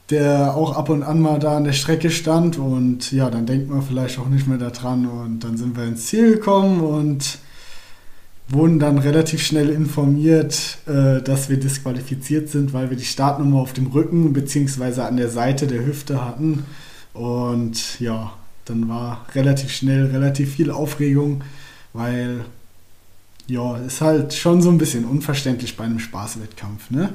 [0.10, 3.70] der auch ab und an mal da an der Strecke stand und ja, dann denkt
[3.70, 7.40] man vielleicht auch nicht mehr daran und dann sind wir ins Ziel gekommen und
[8.50, 13.74] wurden dann relativ schnell informiert, äh, dass wir disqualifiziert sind, weil wir die Startnummer auf
[13.74, 15.02] dem Rücken bzw.
[15.02, 16.66] an der Seite der Hüfte hatten
[17.14, 18.32] und ja,
[18.66, 21.44] dann war relativ schnell relativ viel Aufregung,
[21.94, 22.46] weil
[23.48, 27.14] ja, ist halt schon so ein bisschen unverständlich bei einem Spaßwettkampf, ne?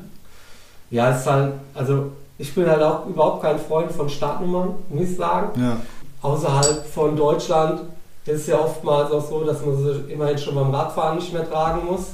[0.90, 5.10] Ja, es ist halt, also ich bin halt auch überhaupt kein Freund von Startnummern, muss
[5.10, 5.60] ich sagen.
[5.60, 5.76] Ja.
[6.22, 7.82] Außerhalb von Deutschland
[8.26, 11.48] ist es ja oftmals auch so, dass man sie immerhin schon beim Radfahren nicht mehr
[11.48, 12.12] tragen muss.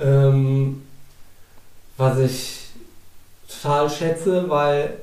[0.00, 0.82] Ähm,
[1.96, 2.68] was ich
[3.48, 4.98] total schätze, weil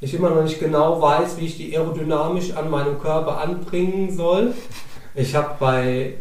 [0.00, 4.52] ich immer noch nicht genau weiß, wie ich die aerodynamisch an meinem Körper anbringen soll.
[5.14, 6.14] Ich habe bei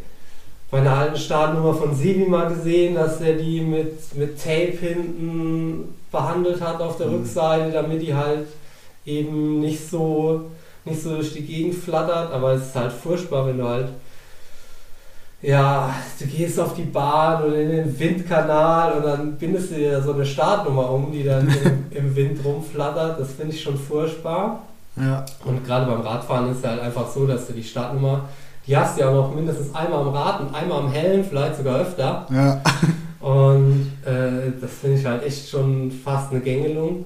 [0.72, 6.62] meiner alten Startnummer von Sebi mal gesehen, dass er die mit, mit Tape hinten behandelt
[6.62, 7.16] hat auf der Mhm.
[7.16, 8.48] Rückseite, damit die halt
[9.06, 10.42] eben nicht so,
[10.86, 13.89] nicht so durch die Gegend flattert, aber es ist halt furchtbar, wenn du halt
[15.41, 20.01] ja, du gehst auf die Bahn oder in den Windkanal und dann bindest du dir
[20.01, 23.19] so eine Startnummer um, die dann im, im Wind rumflattert.
[23.19, 24.61] Das finde ich schon furchtbar.
[24.95, 25.25] Ja.
[25.45, 28.25] Und gerade beim Radfahren ist es halt einfach so, dass du die Startnummer,
[28.67, 31.57] die hast du ja auch noch mindestens einmal am Rad und einmal am Helm, vielleicht
[31.57, 32.27] sogar öfter.
[32.29, 32.61] Ja.
[33.19, 37.05] Und äh, das finde ich halt echt schon fast eine Gängelung.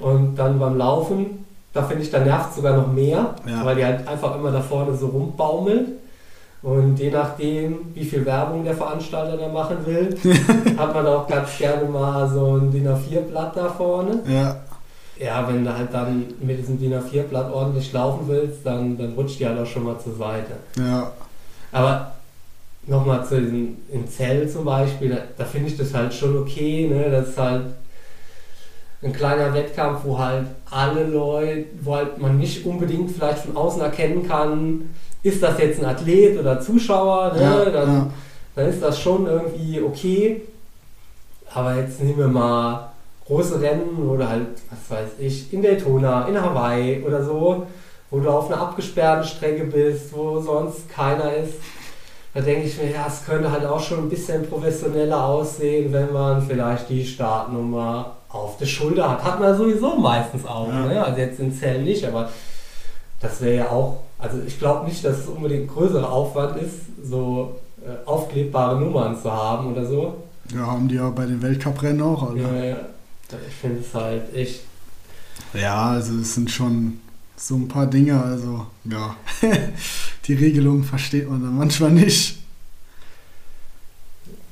[0.00, 3.64] Und dann beim Laufen, da finde ich, da nervt sogar noch mehr, Ja.
[3.64, 5.88] weil die halt einfach immer da vorne so rumbaumelt.
[6.60, 10.16] Und je nachdem, wie viel Werbung der Veranstalter da machen will,
[10.76, 14.20] hat man auch ganz gerne mal so ein DIN A4-Blatt da vorne.
[14.28, 14.56] Ja.
[15.20, 19.38] Ja, wenn du halt dann mit diesem DIN A4-Blatt ordentlich laufen willst, dann, dann rutscht
[19.38, 20.52] die halt auch schon mal zur Seite.
[20.76, 21.12] Ja.
[21.70, 22.12] Aber
[22.86, 26.88] nochmal zu diesem, in Zell zum Beispiel, da, da finde ich das halt schon okay,
[26.88, 27.10] ne?
[27.10, 27.62] Das ist halt
[29.02, 33.80] ein kleiner Wettkampf, wo halt alle Leute, wo halt man nicht unbedingt vielleicht von außen
[33.80, 34.90] erkennen kann,
[35.22, 37.42] ist das jetzt ein Athlet oder Zuschauer, ne?
[37.42, 38.10] Ja, dann, ja.
[38.56, 40.42] dann ist das schon irgendwie okay.
[41.52, 42.90] Aber jetzt nehmen wir mal
[43.26, 47.66] große Rennen oder halt, was weiß ich, in Daytona, in Hawaii oder so,
[48.10, 51.54] wo du auf einer abgesperrten Strecke bist, wo sonst keiner ist.
[52.34, 56.12] Da denke ich mir, ja, es könnte halt auch schon ein bisschen professioneller aussehen, wenn
[56.12, 59.24] man vielleicht die Startnummer auf der Schulter hat.
[59.24, 60.86] Hat man sowieso meistens auch, Ja.
[60.86, 61.04] ne?
[61.04, 62.28] also jetzt in Zellen nicht, aber
[63.20, 67.58] das wäre ja auch, also ich glaube nicht, dass es unbedingt größerer Aufwand ist, so
[67.82, 70.14] äh, aufklebbare Nummern zu haben oder so.
[70.54, 72.54] Ja, haben die ja bei den Weltcuprennen auch, Alter.
[72.56, 72.76] Ja, ja.
[73.48, 74.60] Ich finde es halt echt.
[75.54, 77.00] Ja, also es sind schon
[77.38, 79.16] so ein paar Dinge, also ja,
[80.26, 82.38] die Regelung versteht man dann manchmal nicht.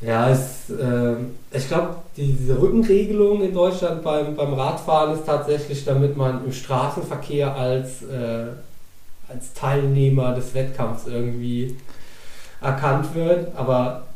[0.01, 6.16] Ja, es, ähm, ich glaube, diese Rückenregelung in Deutschland beim, beim Radfahren ist tatsächlich, damit
[6.16, 8.47] man im Straßenverkehr als, äh,
[9.28, 11.76] als Teilnehmer des Wettkampfs irgendwie
[12.61, 13.55] erkannt wird.
[13.57, 14.07] Aber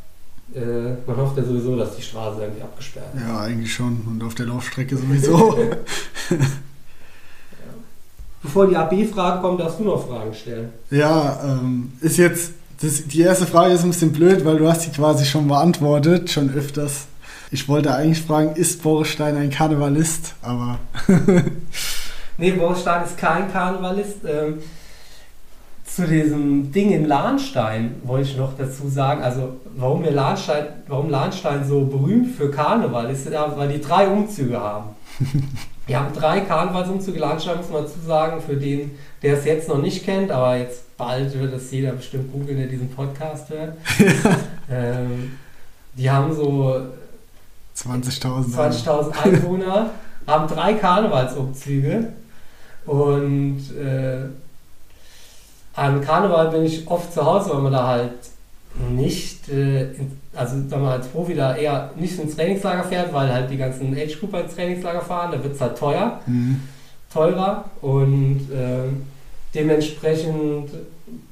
[0.53, 3.21] äh, man hofft ja sowieso, dass die Straße irgendwie abgesperrt ist.
[3.21, 4.01] Ja, eigentlich schon.
[4.07, 5.57] Und auf der Laufstrecke sowieso.
[8.43, 10.69] Bevor die AB-Frage kommt, darfst du noch Fragen stellen.
[10.89, 14.85] ja, ähm, ist jetzt, das, die erste Frage ist ein bisschen blöd, weil du hast
[14.85, 17.05] die quasi schon beantwortet, schon öfters.
[17.51, 20.35] Ich wollte eigentlich fragen, ist Boris Stein ein Karnevalist?
[20.41, 20.79] Aber
[22.37, 24.17] Nee, Boris Stein ist kein Karnevalist.
[24.25, 24.59] Ähm,
[25.85, 31.09] zu diesem Ding in Lahnstein wollte ich noch dazu sagen, also warum wir Lahnstein, warum
[31.09, 34.89] Lahnstein so berühmt für Karneval ist, ja, weil die drei Umzüge haben.
[35.87, 39.79] Die haben drei Karnevalsumzüge, Lahnstein muss man dazu sagen, für den, der es jetzt noch
[39.79, 43.75] nicht kennt, aber jetzt bald wird es jeder bestimmt googeln, der diesen Podcast hört.
[44.69, 45.37] ähm,
[45.95, 46.81] die haben so
[47.75, 48.55] 20.000.
[48.55, 49.89] 20.000 Einwohner,
[50.27, 52.09] haben drei Karnevalsumzüge
[52.85, 54.25] und äh,
[55.73, 58.13] an Karneval bin ich oft zu Hause, weil man da halt
[58.89, 63.31] nicht, äh, in, also sagen wir als Profi da eher nicht ins Trainingslager fährt, weil
[63.31, 66.61] halt die ganzen Age-Grouper ins Trainingslager fahren, da wird es halt teuer, Mhm.
[67.13, 69.03] teurer und ähm,
[69.53, 70.69] dementsprechend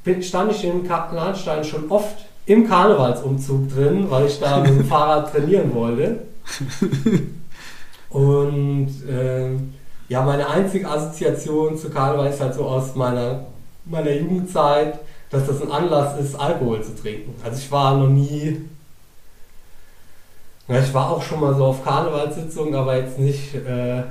[0.03, 4.85] bin, stand ich in Lahnstein schon oft im Karnevalsumzug drin, weil ich da mit dem
[4.89, 6.23] Fahrrad trainieren wollte.
[8.09, 9.73] Und ähm,
[10.07, 13.45] ja, meine einzige Assoziation zu Karneval ist halt so aus meiner,
[13.85, 17.35] meiner Jugendzeit, dass das ein Anlass ist, Alkohol zu trinken.
[17.43, 18.61] Also ich war noch nie,
[20.69, 24.03] ja, ich war auch schon mal so auf Karnevalssitzungen, aber jetzt nicht, äh,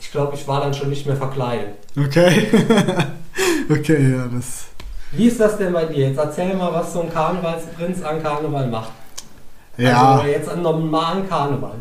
[0.00, 1.74] ich glaube, ich war dann schon nicht mehr verkleidet.
[1.98, 2.48] Okay.
[3.70, 4.64] okay, ja, das.
[5.12, 6.08] Wie ist das denn bei dir?
[6.08, 8.92] Jetzt erzähl mal, was so ein Karnevalsprinz an Karneval macht.
[9.76, 11.74] Ja, Also jetzt an normalen Karneval.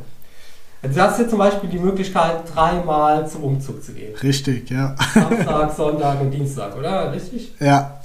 [0.84, 4.15] Also du hast hier zum Beispiel die Möglichkeit, dreimal zum Umzug zu gehen.
[4.24, 4.95] richtig, ja.
[5.13, 7.11] Samstag, Sonntag und Dienstag, oder?
[7.13, 7.53] Richtig?
[7.59, 7.99] Ja.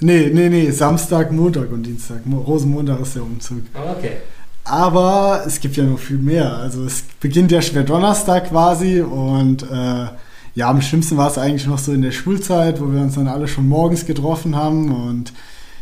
[0.00, 2.26] Nee, nee, nee, Samstag, Montag und Dienstag.
[2.26, 3.62] Mo- Rosenmontag ist der Umzug.
[3.96, 4.16] Okay.
[4.64, 6.56] Aber es gibt ja noch viel mehr.
[6.56, 10.06] Also es beginnt ja schwer Donnerstag quasi und äh,
[10.54, 13.28] ja, am schlimmsten war es eigentlich noch so in der Schulzeit, wo wir uns dann
[13.28, 15.32] alle schon morgens getroffen haben und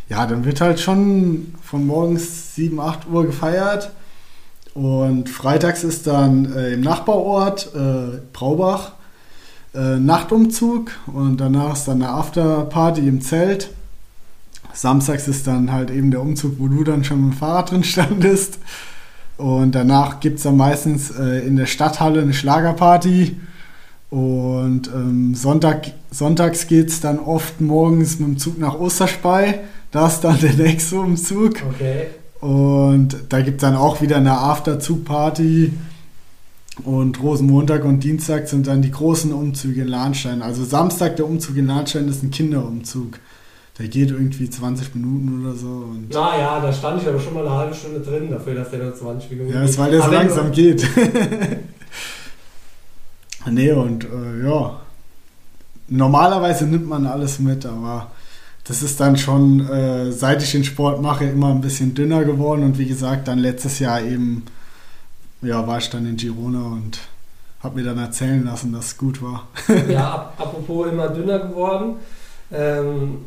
[0.09, 3.91] ja, dann wird halt schon von morgens 7, 8 Uhr gefeiert
[4.73, 8.93] und freitags ist dann äh, im Nachbarort äh, Braubach
[9.73, 13.69] äh, Nachtumzug und danach ist dann eine Afterparty im Zelt.
[14.73, 17.83] Samstags ist dann halt eben der Umzug, wo du dann schon mit dem Fahrrad drin
[17.83, 18.59] standest.
[19.37, 23.35] Und danach gibt es dann meistens äh, in der Stadthalle eine Schlagerparty.
[24.09, 29.55] Und ähm, Sonntag, sonntags geht es dann oft morgens mit dem Zug nach Osterspey.
[29.91, 31.55] Da ist dann der nächste Umzug.
[31.73, 32.07] Okay.
[32.39, 35.73] Und da gibt es dann auch wieder eine Afterzug-Party.
[36.83, 40.41] Und Rosenmontag und Dienstag sind dann die großen Umzüge in Lahnstein.
[40.41, 43.19] Also Samstag der Umzug in Lahnstein ist ein Kinderumzug.
[43.79, 45.67] Der geht irgendwie 20 Minuten oder so.
[45.67, 48.83] Und Naja, da stand ich aber schon mal eine halbe Stunde drin, dafür, dass der
[48.83, 50.87] nur 20 Minuten ja, das ist, weil der so wenn langsam geht.
[53.49, 54.79] nee, und äh, ja.
[55.87, 58.11] Normalerweise nimmt man alles mit, aber
[58.63, 62.63] das ist dann schon, äh, seit ich den Sport mache, immer ein bisschen dünner geworden.
[62.63, 64.45] Und wie gesagt, dann letztes Jahr eben,
[65.41, 66.99] ja, war ich dann in Girona und
[67.59, 69.47] habe mir dann erzählen lassen, dass es gut war.
[69.89, 71.95] Ja, ap apropos immer dünner geworden.
[72.51, 73.17] Ähm,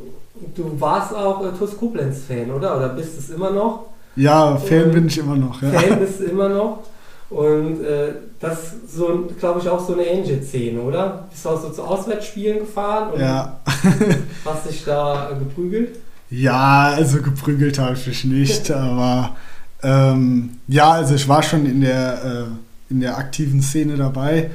[0.55, 2.77] du warst auch äh, TuS Koblenz-Fan, oder?
[2.77, 3.87] Oder bist es immer noch?
[4.17, 5.61] Ja, Fan Und- bin ich immer noch.
[5.63, 5.71] Ja.
[5.71, 6.81] Fan bist du immer noch.
[7.29, 11.27] Und äh, das ist so, glaube ich, auch so eine Angel-Szene, oder?
[11.29, 13.59] Bist du auch so zu Auswärtsspielen gefahren und Ja.
[14.45, 15.99] hast dich da geprügelt?
[16.31, 19.35] Ja, also geprügelt habe ich mich nicht, aber
[19.83, 24.51] ähm, ja, also ich war schon in der, äh, in der aktiven Szene dabei,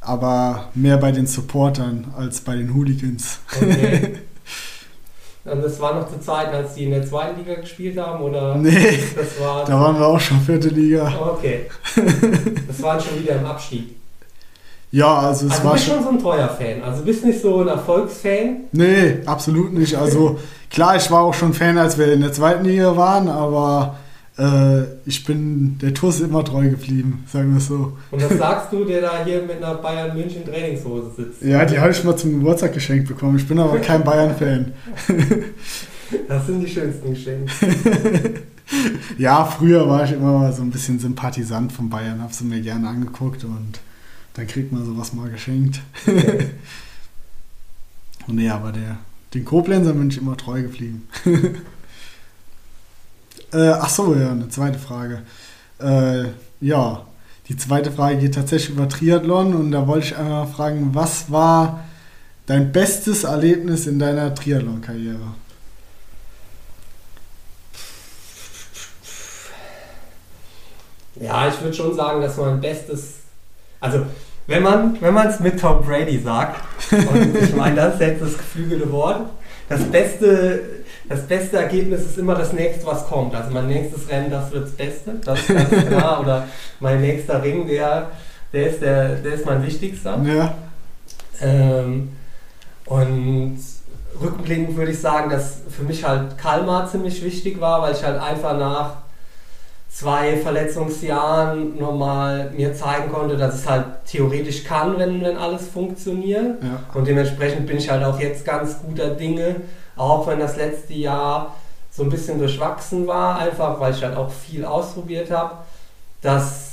[0.00, 3.40] aber mehr bei den Supportern als bei den Hooligans.
[3.54, 4.14] Okay.
[5.52, 8.54] Und das war noch zu Zeiten, als die in der zweiten Liga gespielt haben, oder?
[8.58, 9.64] Nee, Das war.
[9.64, 11.12] da waren wir auch schon vierte Liga.
[11.36, 11.66] Okay.
[12.66, 13.96] Das waren schon wieder im Abstieg.
[14.90, 16.02] Ja, also es Also du war bist schon.
[16.02, 16.82] so ein treuer Fan.
[16.82, 18.56] Also du bist nicht so ein Erfolgsfan.
[18.72, 19.94] Nee, absolut nicht.
[19.94, 20.38] Also
[20.70, 23.96] klar, ich war auch schon Fan, als wir in der zweiten Liga waren, aber
[24.38, 27.96] äh, ich bin der TuS immer treu geblieben, sagen wir es so.
[28.10, 31.42] Und das sagst du, der da hier mit einer Bayern München Trainingshose sitzt.
[31.42, 33.36] Ja, die habe ich mal zum Geburtstag geschenkt bekommen.
[33.36, 34.72] Ich bin aber kein Bayern-Fan.
[36.28, 37.52] Das sind die schönsten Geschenke.
[39.16, 42.60] Ja, früher war ich immer mal so ein bisschen Sympathisant von Bayern, habe sie mir
[42.60, 43.80] gerne angeguckt und
[44.34, 45.80] dann kriegt man sowas mal geschenkt.
[46.06, 46.50] Okay.
[48.26, 48.98] Und nee, aber der,
[49.32, 51.08] den Koblenzer bin ich immer treu geblieben.
[53.52, 55.22] Äh, ach so, ja, eine zweite Frage.
[55.80, 56.24] Äh,
[56.60, 57.06] ja,
[57.48, 61.84] die zweite Frage geht tatsächlich über Triathlon und da wollte ich einmal fragen, was war
[62.46, 65.34] dein bestes Erlebnis in deiner Triathlon-Karriere?
[71.20, 73.14] Ja, ich würde schon sagen, dass mein bestes.
[73.80, 74.06] Also,
[74.46, 78.38] wenn man wenn es mit Tom Brady sagt, und ich meine, das ist jetzt das
[78.38, 79.28] geflügelte Wort,
[79.68, 80.77] das beste,
[81.08, 83.34] das beste Ergebnis ist immer das nächste, was kommt.
[83.34, 86.20] Also, mein nächstes Rennen, das wird das Beste, das ist ganz klar.
[86.20, 86.44] Oder
[86.80, 88.08] mein nächster Ring, der,
[88.52, 90.18] der, ist, der, der ist mein wichtigster.
[90.24, 90.54] Ja,
[91.40, 92.10] Ähm,
[92.86, 93.58] und
[94.20, 98.20] rückblickend würde ich sagen, dass für mich halt Kalmar ziemlich wichtig war, weil ich halt
[98.20, 98.96] einfach nach
[99.90, 106.62] zwei Verletzungsjahren nochmal mir zeigen konnte, dass es halt theoretisch kann, wenn, wenn alles funktioniert.
[106.62, 109.56] ja, Und dementsprechend bin ich halt auch jetzt ganz guter Dinge,
[109.98, 111.54] auch wenn das letzte Jahr
[111.90, 115.56] so ein bisschen durchwachsen war, einfach weil ich halt auch viel ausprobiert habe,
[116.22, 116.68] dass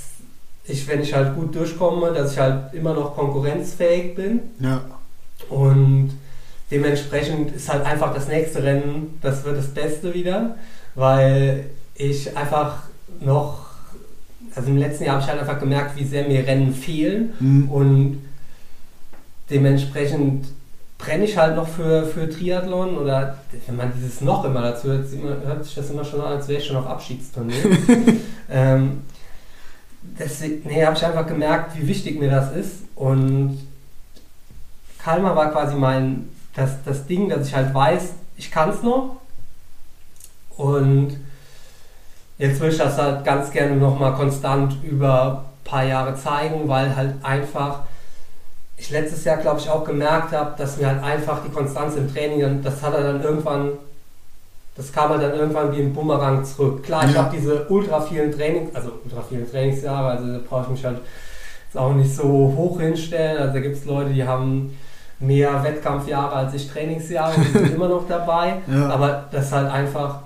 [0.65, 4.39] ich, wenn ich halt gut durchkomme, dass ich halt immer noch konkurrenzfähig bin.
[4.59, 4.81] ja,
[5.49, 6.11] Und
[6.71, 10.55] dementsprechend ist halt einfach das nächste Rennen, das wird das Beste wieder,
[10.95, 12.83] weil ich einfach
[13.19, 13.65] noch,
[14.55, 17.33] also im letzten Jahr habe ich halt einfach gemerkt, wie sehr mir Rennen fehlen.
[17.39, 18.21] Hm, und
[19.49, 20.47] dementsprechend
[20.97, 23.37] brenne ich halt noch für, für Triathlon oder
[23.67, 25.05] wenn man dieses noch immer dazu hört,
[25.45, 27.63] hört sich das immer schon an, als wäre ich schon auf Abschiedsturnier.
[28.49, 29.01] ähm,
[30.17, 33.59] deswegen, nee, habe ich einfach gemerkt, wie wichtig mir das ist und
[35.03, 39.17] Kalmar war quasi mein, das, das Ding, dass ich halt weiß, ich kann es noch
[40.57, 41.17] und
[42.37, 46.95] jetzt will ich das halt ganz gerne nochmal konstant über ein paar Jahre zeigen, weil
[46.95, 47.81] halt einfach
[48.77, 52.11] ich letztes Jahr, glaube ich, auch gemerkt habe, dass mir halt einfach die Konstanz im
[52.13, 53.71] Training, das hat er dann irgendwann,
[54.75, 56.83] das kam halt dann irgendwann wie ein Bumerang zurück.
[56.83, 57.23] Klar, ich Ja.
[57.23, 60.97] habe diese ultra vielen Trainings, also ultra vielen Trainingsjahre, also da brauche ich mich halt
[61.67, 63.37] jetzt auch nicht so hoch hinstellen.
[63.37, 64.77] Also da gibt es Leute, die haben
[65.19, 68.55] mehr Wettkampfjahre als ich Trainingsjahre und die sind immer noch dabei.
[68.67, 68.89] ja.
[68.89, 70.19] Aber das ist halt einfach,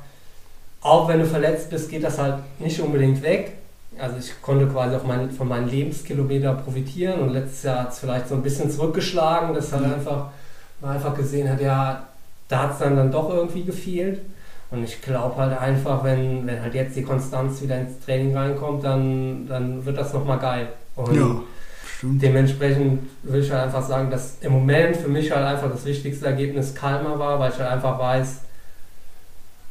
[0.81, 3.53] auch wenn du verletzt bist, geht das halt nicht unbedingt weg.
[3.99, 7.99] Also ich konnte quasi auch mein, von meinen Lebenskilometer profitieren und letztes Jahr hat es
[7.99, 9.93] vielleicht so ein bisschen zurückgeschlagen, dass halt Mhm.
[9.93, 10.31] einfach,
[10.81, 12.07] man einfach gesehen hat, ja,
[12.47, 14.21] da hat es dann, dann doch irgendwie gefehlt.
[14.71, 18.83] Und ich glaube halt einfach, wenn, wenn halt jetzt die Konstanz wieder ins Training reinkommt,
[18.83, 20.67] dann, dann wird das nochmal geil.
[20.95, 21.41] Und ja,
[21.97, 22.21] stimmt.
[22.21, 26.25] Dementsprechend will ich halt einfach sagen, dass im Moment für mich halt einfach das wichtigste
[26.27, 28.41] Ergebnis Kalmar war, weil ich halt einfach weiß,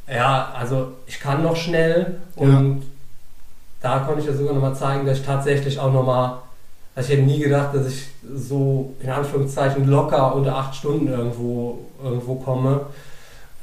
[0.07, 2.83] ja, also ich kann noch schnell und
[3.81, 6.37] da konnte ich ja sogar nochmal zeigen, dass ich tatsächlich auch nochmal,
[6.95, 11.79] also ich hätte nie gedacht, dass ich so in Anführungszeichen locker unter acht Stunden irgendwo,
[12.03, 12.81] irgendwo komme.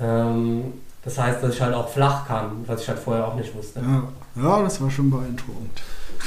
[0.00, 0.72] Ähm,
[1.04, 3.80] das heißt, dass ich halt auch flach kann, was ich halt vorher auch nicht wusste.
[3.80, 5.82] Ja, ja, das war schon beeindruckend.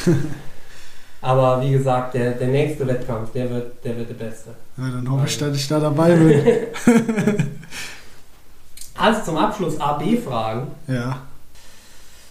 [1.22, 4.52] Aber wie gesagt, der, der nächste Wettkampf, der wird, der wird der beste.
[4.78, 6.42] Ja, dann hoffe ich, dass ich da dabei bin.
[9.02, 10.68] Also zum Abschluss AB-Fragen.
[10.88, 11.22] ja.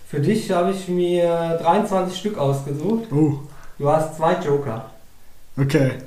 [0.08, 3.12] Für dich habe ich mir 23 Stück ausgesucht.
[3.12, 3.40] Oh,
[3.78, 4.90] Du hast zwei Joker.
[5.56, 5.98] okay.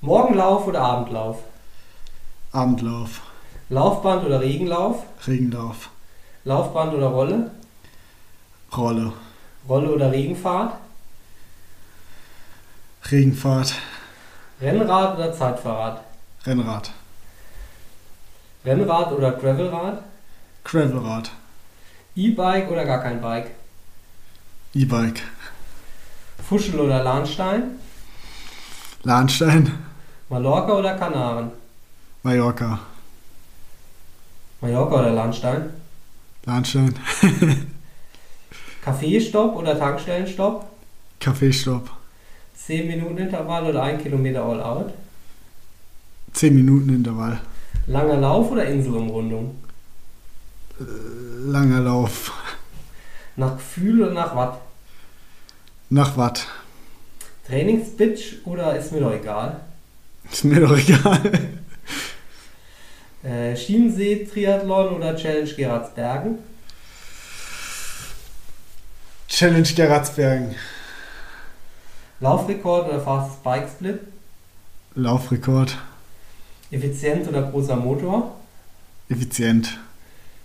[0.00, 1.36] Morgenlauf oder Abendlauf?
[2.52, 3.20] Abendlauf,
[3.68, 5.02] Laufband oder Regenlauf?
[5.26, 5.90] Regenlauf,
[6.44, 7.50] Laufband oder Rolle?
[8.74, 9.12] Rolle,
[9.68, 10.74] Rolle oder Regenfahrt?
[13.10, 13.74] Regenfahrt,
[14.62, 16.00] Rennrad oder Zeitfahrrad?
[16.46, 16.90] Rennrad,
[18.64, 20.02] Rennrad oder Gravelrad?
[20.64, 21.30] Gravelrad,
[22.24, 23.50] E-Bike oder gar kein Bike?
[24.74, 25.22] E-Bike,
[26.46, 27.78] Fuschel oder Lahnstein?
[29.04, 29.72] Lahnstein,
[30.28, 31.50] Mallorca oder Kanaren?
[32.22, 32.78] Mallorca,
[34.60, 35.70] Mallorca oder Lahnstein?
[36.44, 36.94] Lahnstein,
[38.84, 40.66] Kaffeestopp oder Tankstellenstopp?
[41.20, 41.88] Kaffeestopp,
[42.54, 44.92] 10 Minuten Intervall oder 1 Kilometer All Out?
[46.34, 47.40] 10 Minuten Intervall,
[47.86, 49.54] Langer Lauf oder Inselumrundung?
[50.84, 52.32] Langer Lauf,
[53.36, 54.60] Nach Gefühl oder nach Watt?
[55.90, 56.46] nach Watt,
[57.46, 59.60] Trainingsbitch oder ist mir doch egal?
[60.30, 61.20] ist mir doch egal,
[63.22, 66.38] Äh, Schienensee Triathlon oder Challenge Gerardsbergen?
[69.28, 70.54] Challenge Gerardsbergen,
[72.20, 74.00] Laufrekord oder Fastest Bike Split?
[74.94, 75.76] Laufrekord,
[76.70, 78.36] Effizient oder großer Motor?
[79.10, 79.78] effizient,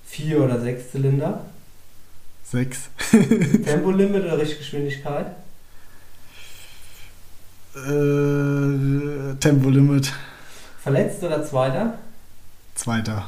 [0.07, 1.45] Vier oder sechs Zylinder?
[2.45, 2.89] 6,
[3.65, 5.27] Tempolimit oder Richtgeschwindigkeit?
[7.75, 10.13] äh, Tempolimit,
[10.81, 11.97] Verletzt oder Zweiter?
[12.75, 13.25] Zweiter,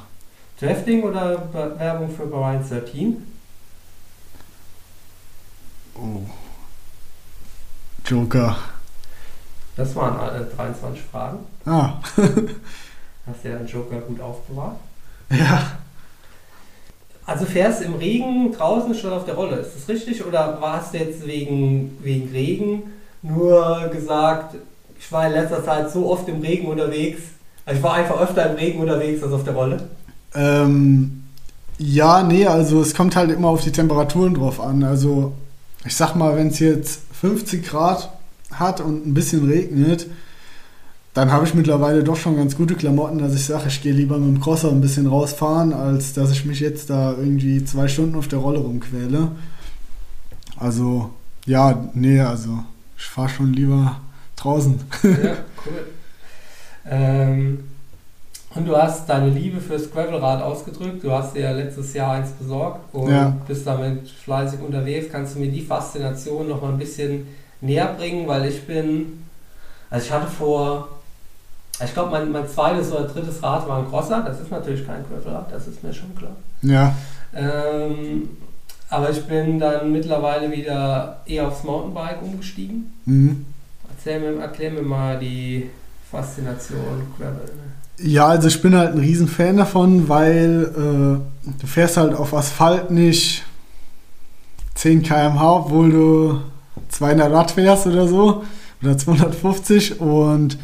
[0.59, 3.17] Drafting oder Werbung für Brian 13?
[5.95, 6.21] oh,
[8.05, 8.55] Joker,
[9.75, 11.39] Das waren alle 23 Fragen.
[11.65, 11.99] ah,
[13.25, 14.77] Hast du ja deinen Joker gut aufbewahrt.
[15.31, 15.77] ja,
[17.27, 20.25] Also fährst im Regen draußen statt auf der Rolle, ist das richtig?
[20.25, 22.83] Oder warst du jetzt wegen, wegen Regen
[23.21, 24.55] nur gesagt,
[24.97, 27.19] ich war in letzter Zeit so oft im Regen unterwegs,
[27.65, 29.89] also ich war einfach öfter im Regen unterwegs als auf der Rolle?
[30.33, 31.23] Ähm,
[31.77, 34.85] ja, nee, also es kommt halt immer auf die Temperaturen drauf an.
[34.85, 35.33] Also
[35.85, 38.09] ich sag mal, wenn es jetzt 50 Grad
[38.53, 40.07] hat und ein bisschen regnet,
[41.17, 44.19] dann habe ich mittlerweile doch schon ganz gute Klamotten, dass ich sage, ich gehe lieber
[44.19, 48.15] mit dem Crosser ein bisschen rausfahren, als dass ich mich jetzt da irgendwie zwei Stunden
[48.15, 49.31] auf der Rolle rumquäle.
[50.57, 51.09] Also,
[51.47, 52.59] ja, nee, also
[52.95, 53.99] ich fahre schon lieber
[54.35, 54.79] draußen.
[55.03, 55.09] Ja,
[55.65, 55.87] cool.
[56.87, 57.63] Ähm,
[58.53, 61.03] und du hast deine Liebe fürs Gravelrad ausgedrückt.
[61.03, 63.35] Du hast dir ja letztes Jahr eins besorgt und Ja.
[63.47, 65.07] bist damit fleißig unterwegs.
[65.11, 67.25] Kannst du mir die Faszination noch mal ein bisschen
[67.59, 68.27] näher bringen?
[68.27, 69.23] Weil ich bin,
[69.89, 70.89] also ich hatte vor,
[71.83, 74.23] ich glaube mein, mein zweites oder drittes Rad war ein Crosser.
[74.25, 76.35] Das ist natürlich kein Gravelrad, das ist mir schon klar.
[76.61, 76.95] Ja,
[77.33, 78.29] Ähm,
[78.89, 82.93] aber ich bin dann mittlerweile wieder eher aufs Mountainbike umgestiegen.
[83.05, 83.45] mhm.
[83.89, 85.69] Erzähl mir, erklär mir mal die
[86.11, 87.51] Faszination Gravel.
[87.99, 92.91] Ja, also ich bin halt ein Riesenfan davon, weil äh, du fährst halt auf Asphalt
[92.91, 93.43] nicht
[94.75, 96.41] 10 km/h, obwohl du
[96.89, 98.43] 200 Watt fährst oder so
[98.83, 100.57] oder 250 und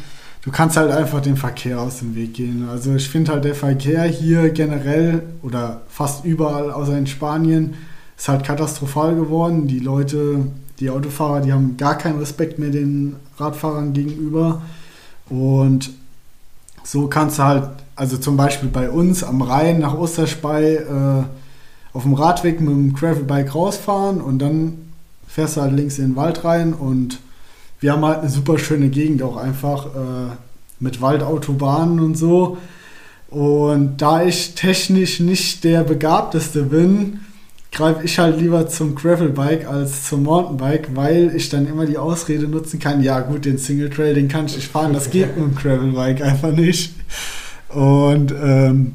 [0.44, 2.68] du kannst halt einfach dem Verkehr aus dem Weg gehen.
[2.68, 7.74] Also ich finde halt der Verkehr hier generell oder fast überall außer in Spanien
[8.16, 9.66] ist halt katastrophal geworden.
[9.66, 10.46] Die Leute,
[10.80, 14.62] die Autofahrer, die haben gar keinen Respekt mehr den Radfahrern gegenüber
[15.30, 15.90] und
[16.84, 21.24] so kannst du halt, also zum Beispiel bei uns am Rhein nach Osterspey äh,
[21.94, 24.74] auf dem Radweg mit dem Gravelbike rausfahren und dann
[25.26, 27.20] fährst du halt links in den Wald rein und
[27.84, 30.30] wir haben halt eine super schöne Gegend auch einfach äh,
[30.80, 32.56] mit Waldautobahnen und so.
[33.28, 37.20] Und da ich technisch nicht der Begabteste bin,
[37.72, 42.48] greife ich halt lieber zum Gravelbike als zum Mountainbike, weil ich dann immer die Ausrede
[42.48, 45.44] nutzen kann, ja gut, den Single Trail, den kann ich nicht fahren, das geht mit
[45.44, 46.94] dem Gravelbike einfach nicht.
[47.68, 48.92] Und ähm,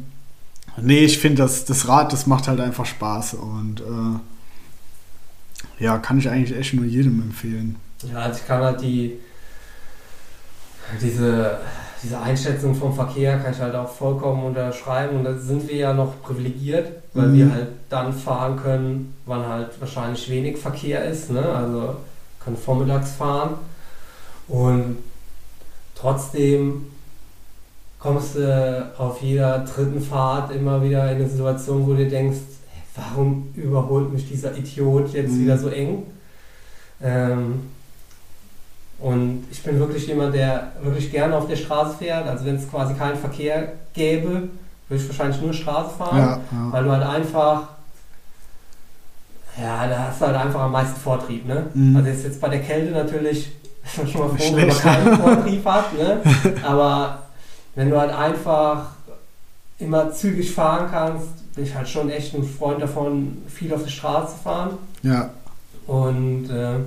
[0.82, 6.18] nee, ich finde, das, das Rad, das macht halt einfach Spaß und äh, ja, kann
[6.18, 7.76] ich eigentlich echt nur jedem empfehlen.
[8.04, 9.20] Ja, also ich kann halt die
[11.02, 11.58] diese,
[12.02, 15.94] diese Einschätzung vom Verkehr kann ich halt auch vollkommen unterschreiben und da sind wir ja
[15.94, 17.34] noch privilegiert, weil Mhm.
[17.38, 21.44] wir halt dann fahren können, wann halt wahrscheinlich wenig Verkehr ist, ne?
[21.44, 21.98] also
[22.44, 23.56] können vormittags fahren
[24.48, 24.98] und
[25.96, 26.88] trotzdem
[28.00, 32.40] kommst du auf jeder dritten Fahrt immer wieder in eine Situation, wo du denkst,
[32.96, 35.44] warum überholt mich dieser Idiot jetzt Mhm.
[35.44, 36.04] wieder so eng?
[37.02, 37.62] Ähm,
[39.02, 42.28] Und ich bin wirklich jemand, der wirklich gerne auf der Straße fährt.
[42.28, 44.50] Also wenn es quasi keinen Verkehr gäbe,
[44.90, 46.18] würde ich wahrscheinlich nur Straße fahren.
[46.18, 46.72] Ja, ja.
[46.72, 47.70] Weil du halt einfach,
[49.62, 51.68] ja, da hast du halt einfach am meisten Vortrieb, ne?
[51.74, 51.96] Mhm.
[51.96, 53.52] Also ist jetzt bei der Kälte natürlich,
[53.86, 56.22] ist man schon mal froh, wenn man keinen Vortrieb hat, ne?
[56.64, 57.20] Aber
[57.76, 58.88] wenn du halt einfach
[59.80, 63.90] immer zügig fahren kannst, bin ich halt schon echt ein Freund davon, viel auf der
[63.90, 64.78] Straße zu fahren.
[65.04, 65.30] ja,
[65.88, 66.80] Und äh,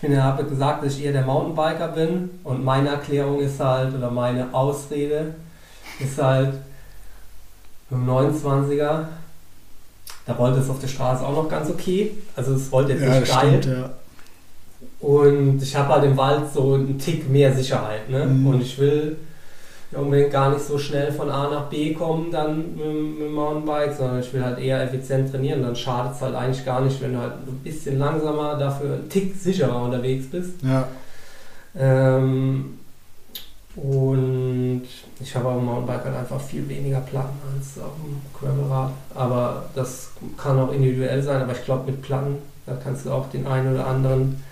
[0.00, 2.30] ich bin habe gesagt, dass ich eher der Mountainbiker bin.
[2.44, 5.34] Und meine Erklärung ist halt, oder meine Ausrede
[5.98, 6.54] ist halt,
[7.90, 9.06] dem 29er,
[10.24, 12.12] da rollte es auf der Straße auch noch ganz okay.
[12.36, 13.60] Also es rollte jetzt ja, nicht geil.
[13.60, 13.90] stimmt, ja.
[15.00, 18.08] Und ich habe halt im Wald so einen Tick mehr Sicherheit.
[18.08, 18.24] Ne?
[18.24, 18.46] Mhm.
[18.46, 19.16] Und ich will
[19.92, 23.94] unbedingt gar nicht so schnell von A nach B kommen dann mit, mit dem Mountainbike,
[23.96, 25.62] sondern ich will halt eher effizient trainieren.
[25.62, 29.08] Dann schadet es halt eigentlich gar nicht, wenn du halt ein bisschen langsamer, dafür einen
[29.08, 30.62] Tick sicherer unterwegs bist.
[30.62, 30.86] Ja,
[31.74, 32.78] Ähm,
[33.76, 34.82] und
[35.20, 38.90] ich habe auf dem Mountainbike halt einfach viel weniger Platten als auf dem Gravelrad.
[39.14, 43.30] Aber das kann auch individuell sein, aber ich glaube mit Platten, da kannst du auch
[43.30, 44.42] den einen oder anderen,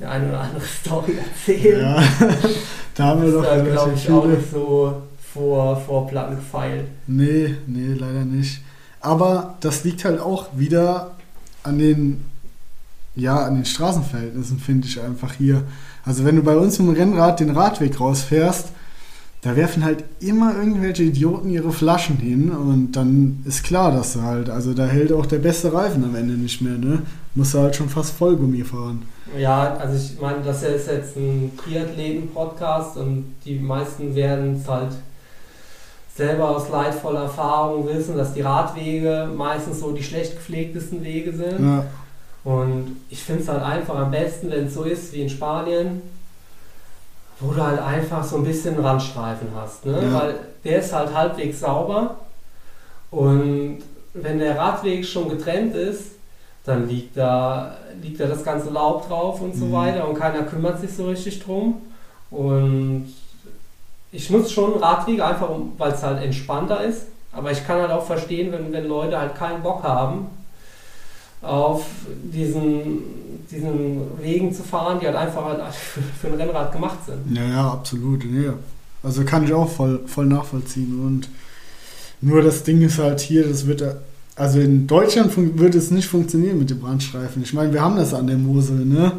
[0.00, 1.80] die eine oder andere Story erzählen.
[1.80, 2.02] ja.
[2.94, 4.36] da haben wir Das doch ist da, glaube ich, auch viele.
[4.36, 6.86] nicht so vor, vor Platten gefeilt.
[7.06, 8.60] Nee, nee, leider nicht.
[9.00, 11.12] Aber das liegt halt auch wieder
[11.62, 12.24] an den,
[13.16, 15.64] ja, an den Straßenverhältnissen, finde ich einfach hier.
[16.04, 18.68] Also wenn du bei uns im Rennrad den Radweg rausfährst,
[19.42, 24.22] da werfen halt immer irgendwelche Idioten ihre Flaschen hin und dann ist klar, dass du
[24.22, 27.02] halt, also da hält auch der beste Reifen am Ende nicht mehr, ne?
[27.34, 29.02] Musst du halt schon fast Vollgummi fahren.
[29.38, 34.92] Ja, also ich meine, das ist jetzt ein Triathleten-Podcast und die meisten werden es halt
[36.14, 41.64] selber aus leidvoller Erfahrung wissen, dass die Radwege meistens so die schlecht gepflegtesten Wege sind.
[41.64, 41.84] Ja,
[42.44, 46.02] Und ich finde es halt einfach am besten, wenn es so ist wie in Spanien,
[47.40, 49.86] wo du halt einfach so ein bisschen Randstreifen hast.
[49.86, 49.98] Ne?
[50.02, 50.20] Ja.
[50.20, 52.16] Weil der ist halt halbwegs sauber
[53.10, 56.13] und wenn der Radweg schon getrennt ist,
[56.64, 59.72] dann liegt da, liegt da das ganze Laub drauf und so Mhm.
[59.72, 61.76] weiter und keiner kümmert sich so richtig drum.
[62.30, 63.06] Und
[64.12, 67.06] ich muss schon Radwege einfach, weil es halt entspannter ist.
[67.32, 70.26] Aber ich kann halt auch verstehen, wenn, wenn Leute halt keinen Bock haben,
[71.42, 71.84] auf
[72.32, 73.02] diesen,
[73.50, 75.60] diesen Wegen zu fahren, die halt einfach halt
[76.20, 77.36] für, ein Rennrad gemacht sind.
[77.36, 78.24] ja, ja absolut.
[78.24, 78.50] Nee.
[79.02, 80.98] Also kann ich auch voll, voll nachvollziehen.
[81.04, 81.28] Und
[82.22, 83.84] nur das Ding ist halt hier, das wird,
[84.36, 87.42] also in Deutschland würde es nicht funktionieren mit den Brandstreifen.
[87.42, 89.12] Ich meine, wir haben das an der Mosel, ne?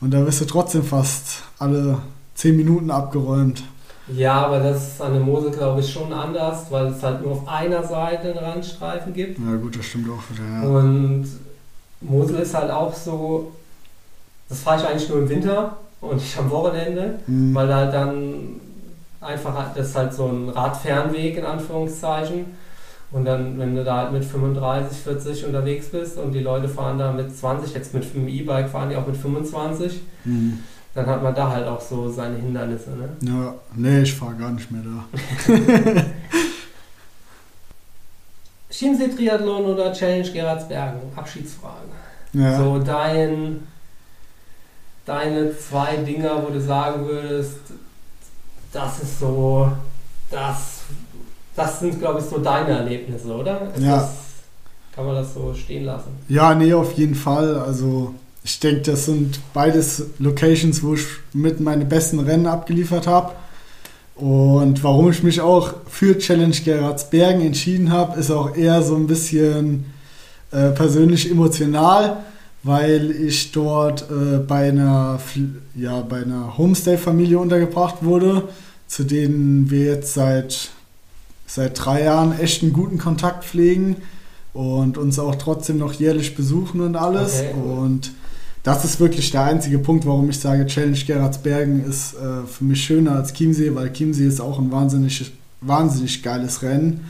[0.00, 1.98] Und da wirst du trotzdem fast alle
[2.34, 3.62] 10 Minuten abgeräumt.
[4.08, 7.32] Ja, aber das ist an der Mosel, glaube ich, schon anders, weil es halt nur
[7.32, 9.38] auf einer Seite einen Randstreifen gibt.
[9.38, 10.68] Ja gut, das stimmt auch wieder, ja.
[10.68, 11.26] Und
[12.00, 13.52] Mosel ist halt auch so,
[14.48, 17.54] das fahre ich eigentlich nur im Winter und nicht am Wochenende, Hm.
[17.54, 18.34] weil da dann
[19.20, 22.46] einfach, das ist halt so ein Radfernweg in Anführungszeichen.
[23.12, 26.96] Und dann, wenn du da halt mit 35, 40 unterwegs bist und die Leute fahren
[26.98, 30.60] da mit 20, jetzt mit dem E-Bike fahren die auch mit 25, Hm.
[30.94, 32.90] dann hat man da halt auch so seine Hindernisse.
[32.90, 33.08] Ne?
[33.22, 35.04] Ja, nee, ich fahre gar nicht mehr da.
[38.70, 41.00] Chiemsee-Triathlon oder Challenge Gerardsbergen?
[41.16, 41.88] Abschiedsfrage.
[42.32, 42.56] Ja.
[42.56, 43.66] So dein,
[45.04, 47.58] deine zwei Dinger, wo du sagen würdest,
[48.72, 49.72] das ist so,
[50.30, 50.82] das,
[51.56, 53.72] das sind, glaube ich, so deine Erlebnisse, oder?
[53.74, 53.96] Ist Ja.
[53.96, 54.10] Das,
[54.94, 56.10] kann man das so stehen lassen?
[56.28, 57.58] Ja, nee, auf jeden Fall.
[57.58, 63.32] Also ich denke, das sind beides Locations, wo ich mit meine besten Rennen abgeliefert habe.
[64.16, 69.06] Und warum ich mich auch für Challenge Gerardsbergen entschieden habe, ist auch eher so ein
[69.06, 69.86] bisschen
[70.50, 72.18] äh, persönlich emotional,
[72.62, 75.18] weil ich dort äh, bei einer,
[75.74, 78.48] ja, bei einer Homestay-Familie untergebracht wurde,
[78.86, 80.70] zu denen wir jetzt seit,
[81.50, 83.96] seit drei Jahren echt einen guten Kontakt pflegen
[84.52, 87.40] und uns auch trotzdem noch jährlich besuchen und alles.
[87.40, 87.78] Okay, cool.
[87.78, 88.12] Und
[88.62, 92.84] das ist wirklich der einzige Punkt, warum ich sage, Challenge Gerardsbergen ist äh, für mich
[92.84, 97.04] schöner als Chiemsee, weil Chiemsee ist auch ein wahnsinnig, wahnsinnig geiles Rennen.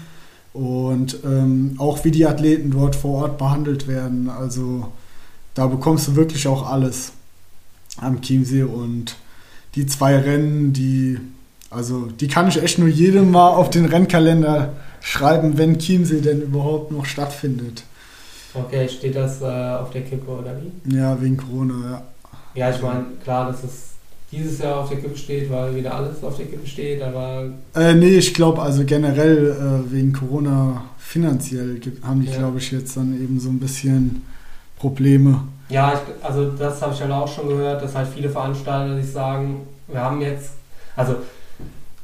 [0.53, 4.31] Und ähm, auch wie die Athleten dort vor Ort behandelt werden.
[4.31, 4.89] Also
[5.55, 7.12] da bekommst du wirklich auch alles
[7.99, 8.62] am Chiemsee.
[8.62, 9.17] Und
[9.75, 11.19] die zwei Rennen, die,
[11.71, 16.43] also die kann ich echt nur jedem mal auf den Rennkalender schreiben, wenn Chiemsee denn
[16.43, 17.85] überhaupt noch stattfindet.
[18.53, 20.97] Okay, steht das äh, auf der Kippe oder wie?
[20.97, 22.03] Ja, wegen Corona, ja.
[22.55, 23.91] Ja, ich meine, klar, dass es
[24.33, 27.45] dieses Jahr auf der Kippe steht, weil wieder alles auf der Kippe steht, aber
[27.77, 29.51] Äh, nee, ich glaube also generell
[29.89, 32.39] äh, wegen Corona finanziell haben die, Ja.
[32.39, 34.23] glaube ich, jetzt dann eben so ein bisschen
[34.79, 35.43] Probleme.
[35.69, 39.13] Ja, ich, also das habe ich halt auch schon gehört, dass halt viele Veranstalter sich
[39.13, 40.51] sagen, wir haben jetzt,
[40.97, 41.17] also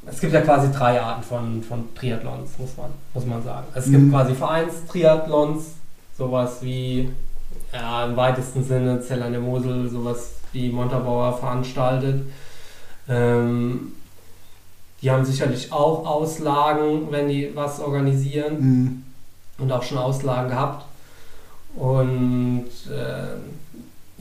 [0.09, 3.67] es gibt ja quasi drei Arten von, von Triathlons, muss man, muss man sagen.
[3.75, 4.11] Es gibt Mhm.
[4.11, 5.65] quasi Vereinstriathlons,
[6.17, 7.11] sowas wie,
[7.73, 12.21] ja, im weitesten Sinne Zell an der Mosel, sowas wie Montabaur veranstaltet.
[13.09, 13.93] Ähm,
[15.01, 19.03] die haben sicherlich auch Auslagen, wenn die was organisieren Mhm.
[19.59, 20.85] und auch schon Auslagen gehabt.
[21.75, 23.66] Und äh,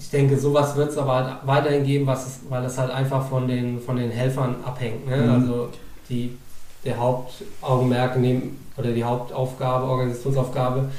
[0.06, 3.28] ich denke, sowas wird es aber halt weiterhin geben, was es, weil es halt einfach
[3.28, 5.04] von den, von den Helfern abhängt.
[5.04, 5.16] Ne?
[5.16, 5.30] Mhm.
[5.30, 5.68] Also
[6.08, 6.38] die,
[6.84, 10.90] der Hauptaugenmerk nehmen, oder die Hauptaufgabe, Organisationsaufgabe,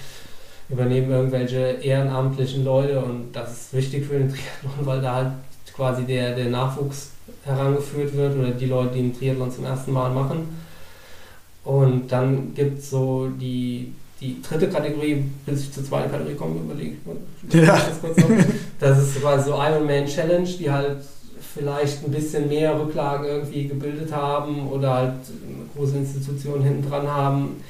[0.67, 5.31] übernehmen irgendwelche ehrenamtlichen Leute und das ist wichtig für den Triathlon, weil da halt
[5.73, 7.11] quasi der, der Nachwuchs
[7.45, 10.49] herangeführt wird oder die Leute, die den Triathlon zum ersten Mal machen.
[11.63, 16.59] Und dann gibt es so die, die dritte Kategorie, bis ich zur zweiten Kategorie komme,
[16.59, 16.95] überlege
[17.49, 17.75] ich Ja.
[17.77, 18.29] das kurz noch.
[18.79, 20.97] Das ist quasi so Ironman Challenge, die halt
[21.53, 27.07] vielleicht ein bisschen mehr Rücklagen irgendwie gebildet haben oder halt eine große Institution hinten dran
[27.07, 27.61] haben.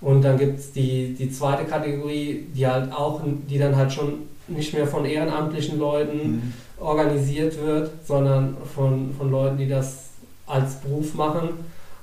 [0.00, 4.14] Und dann gibt es die, die zweite Kategorie, die halt auch, die dann halt schon
[4.46, 6.52] nicht mehr von ehrenamtlichen Leuten Mhm.
[6.78, 10.04] organisiert wird, sondern von, von Leuten, die das
[10.46, 11.48] als Beruf machen.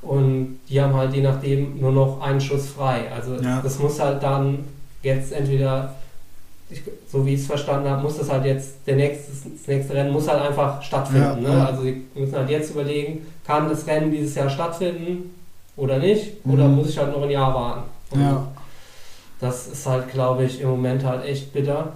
[0.06, 3.12] Und die haben halt je nachdem nur noch einen Schuss frei.
[3.14, 3.62] Also Ja.
[3.62, 4.60] das muss halt dann
[5.02, 5.96] jetzt entweder,
[6.70, 9.94] ich, so wie ich es verstanden habe, muss das halt jetzt, der nächste, das nächste
[9.96, 11.44] Rennen muss halt einfach stattfinden.
[11.44, 11.58] Ja, ne?
[11.58, 11.66] ja.
[11.66, 15.34] Also sie müssen halt jetzt überlegen, kann das Rennen dieses Jahr stattfinden
[15.76, 16.34] oder nicht?
[16.46, 16.76] Oder Mhm.
[16.76, 17.82] muss ich halt noch ein Jahr warten?
[18.12, 18.48] Und Ja.
[19.40, 21.94] das ist halt, glaube ich, im Moment halt echt bitter.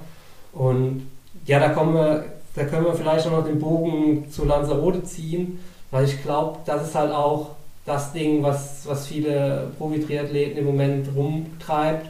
[0.53, 1.07] Und
[1.45, 2.26] ja, da kommen wir,
[2.56, 5.60] da können wir vielleicht auch noch den Bogen zu Lanzarote ziehen,
[5.91, 7.52] weil ich glaube, das ist halt auch
[7.90, 12.07] das Ding, was, was viele Profi-Triathleten im Moment rumtreibt.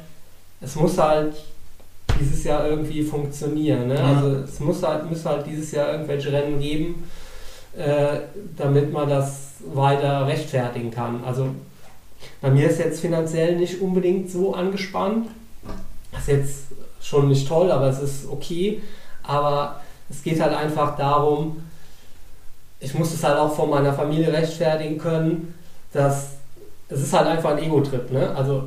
[0.60, 1.34] Es muss halt
[2.20, 3.88] dieses Jahr irgendwie funktionieren.
[3.88, 3.96] Ne?
[3.96, 4.16] Ja.
[4.16, 7.10] Also es muss halt, muss halt dieses Jahr irgendwelche Rennen geben,
[7.78, 8.20] äh,
[8.58, 11.24] damit man das weiter rechtfertigen kann.
[11.26, 11.48] Also
[12.42, 15.28] bei mir ist jetzt finanziell nicht unbedingt so angespannt.
[16.12, 16.64] Das ist jetzt
[17.02, 18.82] schon nicht toll, aber es ist okay.
[19.24, 19.80] Aber
[20.10, 21.64] es geht halt einfach darum,
[22.82, 25.54] ich muss es halt auch von meiner Familie rechtfertigen können,
[25.94, 26.32] dass
[26.90, 28.12] es ist halt einfach ein Ego-Trip.
[28.12, 28.30] Ne?
[28.36, 28.64] Also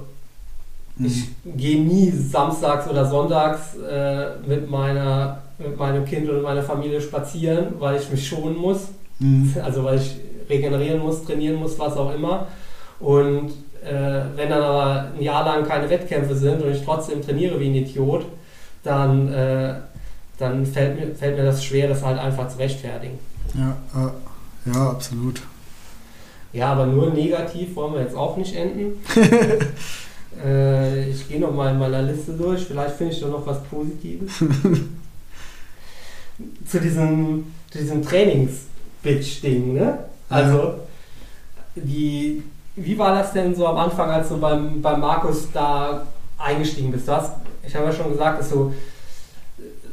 [0.99, 1.57] ich Mhm.
[1.57, 7.75] gehe nie samstags oder sonntags äh, mit, meiner, mit meinem Kind oder meiner Familie spazieren,
[7.79, 8.89] weil ich mich schonen muss.
[9.19, 9.55] Mhm.
[9.65, 10.17] Also weil ich
[10.49, 12.47] regenerieren muss, trainieren muss, was auch immer.
[13.01, 13.51] Und
[13.85, 17.69] äh, wenn dann aber ein Jahr lang keine Wettkämpfe sind und ich trotzdem trainiere wie
[17.69, 18.25] ein Idiot,
[18.85, 19.75] dann, äh,
[20.39, 23.19] dann fällt, mir, fällt mir das schwer, das halt einfach zu rechtfertigen.
[23.55, 25.43] Ja, äh, ja, absolut.
[26.53, 29.03] Ja, aber nur negativ wollen wir jetzt auch nicht enden.
[30.45, 33.63] äh, ich gehe noch mal in meiner Liste durch, vielleicht finde ich da noch was
[33.65, 34.33] Positives.
[36.67, 39.99] zu diesem, zu diesem Trainings-Bitch-Ding, ne?
[40.29, 40.75] Also,
[41.75, 42.43] die,
[42.77, 46.07] wie war das denn so am Anfang, als du beim, beim Markus da
[46.39, 47.09] eingestiegen bist?
[47.09, 47.35] Du hast,
[47.67, 48.75] ich habe ja schon gesagt, dass du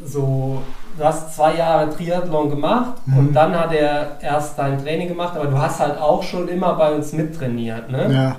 [0.03, 0.61] so,
[1.00, 3.18] du hast zwei Jahre Triathlon gemacht Mhm.
[3.18, 6.74] und dann hat er erst dein Training gemacht, aber du hast halt auch schon immer
[6.76, 8.14] bei uns mittrainiert, ne?
[8.14, 8.36] Ja,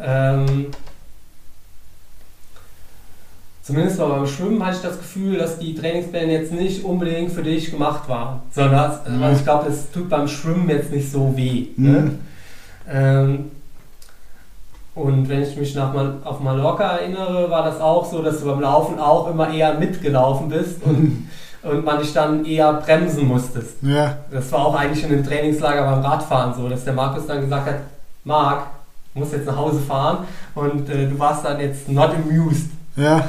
[0.00, 0.66] Ähm,
[3.62, 7.70] zumindest beim Schwimmen hatte ich das Gefühl, dass die Trainingspläne jetzt nicht unbedingt für dich
[7.70, 8.40] gemacht waren.
[8.50, 9.22] Sondern das, Mhm.
[9.22, 11.68] also ich glaube, es tut beim Schwimmen jetzt nicht so weh.
[11.76, 11.88] Ne?
[11.90, 12.18] Mhm.
[12.90, 13.50] Ähm,
[14.94, 18.46] und wenn ich mich nach Mal auf Mallorca erinnere, war das auch so, dass du
[18.46, 21.28] beim Laufen auch immer eher mitgelaufen bist und,
[21.64, 23.76] und man dich dann eher bremsen musstest.
[23.82, 27.40] ja, Das war auch eigentlich in dem Trainingslager beim Radfahren so, dass der Markus dann
[27.40, 27.76] gesagt hat,
[28.24, 28.66] Marc,
[29.14, 32.70] du musst jetzt nach Hause fahren und äh, du warst dann jetzt not amused.
[32.96, 33.28] ja.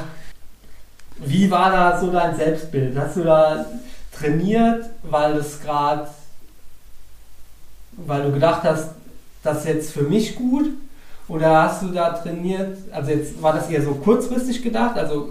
[1.18, 2.94] Wie war da so dein Selbstbild?
[2.98, 3.64] Hast du da
[4.12, 6.08] trainiert, weil es gerade,
[7.92, 8.90] weil du gedacht hast,
[9.42, 10.66] das ist jetzt für mich gut?
[11.28, 15.30] Oder hast du da trainiert, also jetzt war das eher so kurzfristig gedacht, also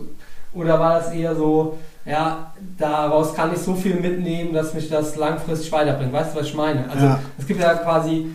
[0.54, 5.16] oder war das eher so, ja, daraus kann ich so viel mitnehmen, dass mich das
[5.16, 6.14] langfristig weiterbringt.
[6.14, 6.90] Weißt du, was ich meine?
[6.90, 7.20] Also Ja.
[7.38, 8.28] es gibt ja quasi,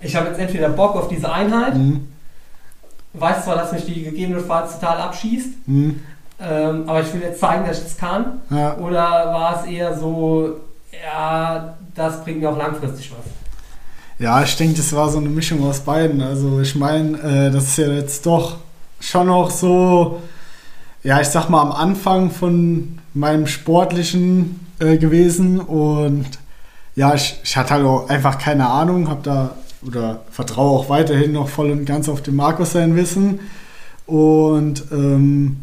[0.00, 2.08] ich habe jetzt entweder Bock auf diese Einheit, Mhm.
[3.14, 6.00] weiß zwar, dass mich die gegebenenfalls total abschießt, Mhm.
[6.40, 8.40] ähm, aber ich will jetzt zeigen, dass ich das kann.
[8.50, 8.76] Ja.
[8.78, 10.60] Oder war es eher so,
[11.04, 13.24] ja, das bringt mir auch langfristig was?
[14.18, 16.22] Ja, ich denke, das war so eine Mischung aus beiden.
[16.22, 18.56] Also ich meine, äh, das ist ja jetzt doch
[19.00, 20.22] schon noch so,
[21.02, 26.26] ja, ich sag mal am Anfang von meinem sportlichen äh, gewesen und
[26.94, 29.54] ja, ich, ich hatte halt auch einfach keine Ahnung, habe da
[29.86, 33.40] oder vertraue auch weiterhin noch voll und ganz auf den Markus sein Wissen
[34.04, 35.62] und ähm,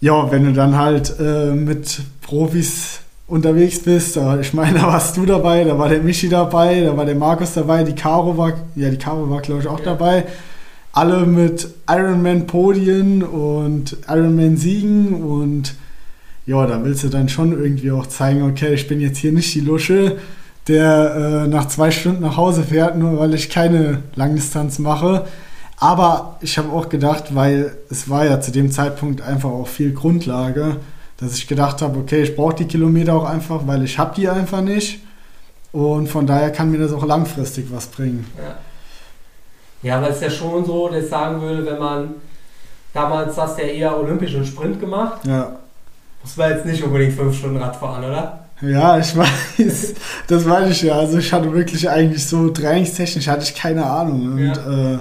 [0.00, 5.26] ja, wenn du dann halt äh, mit Profis unterwegs bist, ich meine, da warst du
[5.26, 8.88] dabei, da war der Michi dabei, da war der Markus dabei, die Caro war, ja,
[8.88, 9.84] die Caro war, glaube ich, auch ja.
[9.84, 10.24] dabei.
[10.94, 15.74] Alle mit Ironman-Podien und Ironman-Siegen und
[16.46, 19.54] ja, da willst du dann schon irgendwie auch zeigen, okay, ich bin jetzt hier nicht
[19.54, 20.18] die Lusche,
[20.68, 25.26] der äh, nach zwei Stunden nach Hause fährt, nur weil ich keine Langdistanz mache.
[25.78, 29.92] Aber ich habe auch gedacht, weil es war ja zu dem Zeitpunkt einfach auch viel
[29.92, 30.76] Grundlage,
[31.16, 34.28] dass ich gedacht habe, okay, ich brauche die Kilometer auch einfach, weil ich habe die
[34.28, 35.00] einfach nicht.
[35.72, 38.26] Und von daher kann mir das auch langfristig was bringen.
[38.36, 38.58] Ja,
[39.82, 42.14] ja aber es ist ja schon so, dass ich sagen würde, wenn man
[42.92, 45.24] damals hast du ja eher olympischen Sprint gemacht.
[45.24, 45.56] Ja.
[46.22, 48.42] Das war jetzt nicht unbedingt fünf Stunden Radfahren, oder?
[48.62, 49.94] Ja, ich weiß,
[50.28, 50.94] das weiß ich ja.
[50.94, 54.32] Also ich hatte wirklich eigentlich so trainingstechnisch hatte ich keine Ahnung.
[54.32, 54.98] Und ja, äh,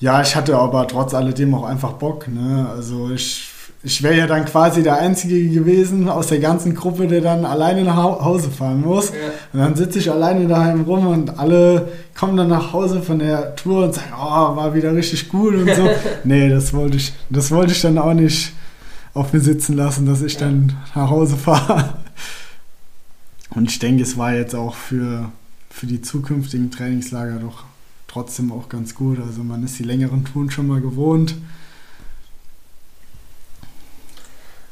[0.00, 2.28] ja ich hatte aber trotz alledem auch einfach Bock.
[2.28, 2.68] Ne?
[2.70, 3.48] Also ich,
[3.82, 7.84] ich wäre ja dann quasi der Einzige gewesen aus der ganzen Gruppe, der dann alleine
[7.84, 9.10] nach Hause fahren muss.
[9.10, 9.14] Ja.
[9.54, 13.56] Und dann sitze ich alleine daheim rum und alle kommen dann nach Hause von der
[13.56, 15.88] Tour und sagen, oh, war wieder richtig gut und so.
[16.24, 18.52] nee, das wollte ich, das wollte ich dann auch nicht
[19.18, 21.94] auf mir sitzen lassen, dass ich dann nach Hause fahre.
[23.50, 25.30] Und ich denke, es war jetzt auch für,
[25.70, 27.64] für die zukünftigen Trainingslager doch
[28.06, 29.18] trotzdem auch ganz gut.
[29.20, 31.34] Also man ist die längeren Touren schon mal gewohnt.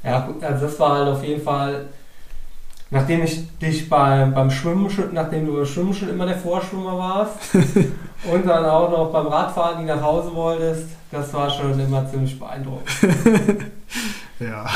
[0.05, 1.86] Ja, also das war halt auf jeden Fall,
[2.90, 6.97] nachdem ich dich beim, beim Schwimmen schon, nachdem du beim Schwimmen schon immer der Vorschwimmer
[6.97, 7.39] warst
[8.32, 12.39] und dann auch noch beim Radfahren, die nach Hause wolltest, das war schon immer ziemlich
[12.39, 12.89] beeindruckend.
[14.41, 14.67] ja.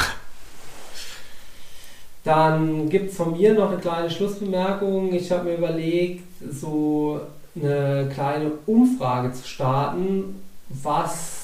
[2.24, 5.12] Dann gibt es von mir noch eine kleine Schlussbemerkung.
[5.15, 7.20] Ich habe mir überlegt, so
[7.57, 11.41] eine kleine Umfrage zu starten, was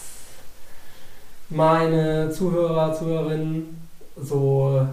[1.48, 4.86] meine Zuhörer, Zuhörerinnen so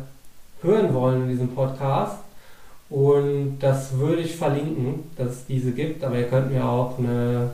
[0.61, 2.17] hören wollen in diesem Podcast.
[2.89, 7.49] Und das würde ich verlinken, dass es diese gibt, aber ihr könnt mir auch eine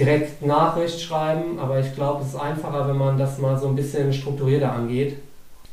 [0.00, 3.76] direkt Nachricht schreiben, aber ich glaube, es ist einfacher, wenn man das mal so ein
[3.76, 5.18] bisschen strukturierter angeht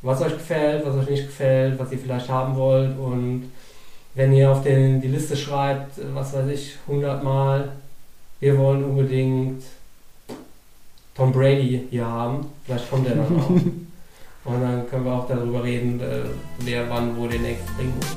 [0.02, 2.98] was euch gefällt, was euch nicht gefällt, was ihr vielleicht haben wollt.
[2.98, 3.52] Und
[4.16, 7.70] wenn ihr auf den, die Liste schreibt, was weiß ich, 100 Mal,
[8.40, 9.64] wir wollen unbedingt
[11.16, 13.49] Tom Brady hier haben, vielleicht kommt er dann auch.
[14.45, 16.24] Und dann können wir auch darüber reden, äh,
[16.60, 18.16] wer wann wo den nächsten bringen muss.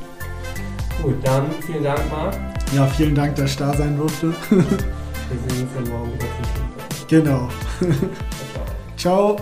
[1.03, 2.37] Gut, dann vielen Dank, Marc.
[2.73, 4.33] Ja, vielen Dank, dass ich da sein durfte.
[5.31, 6.27] wir sehen uns dann morgen wieder
[7.09, 7.49] Genau.
[8.97, 9.37] Ciao.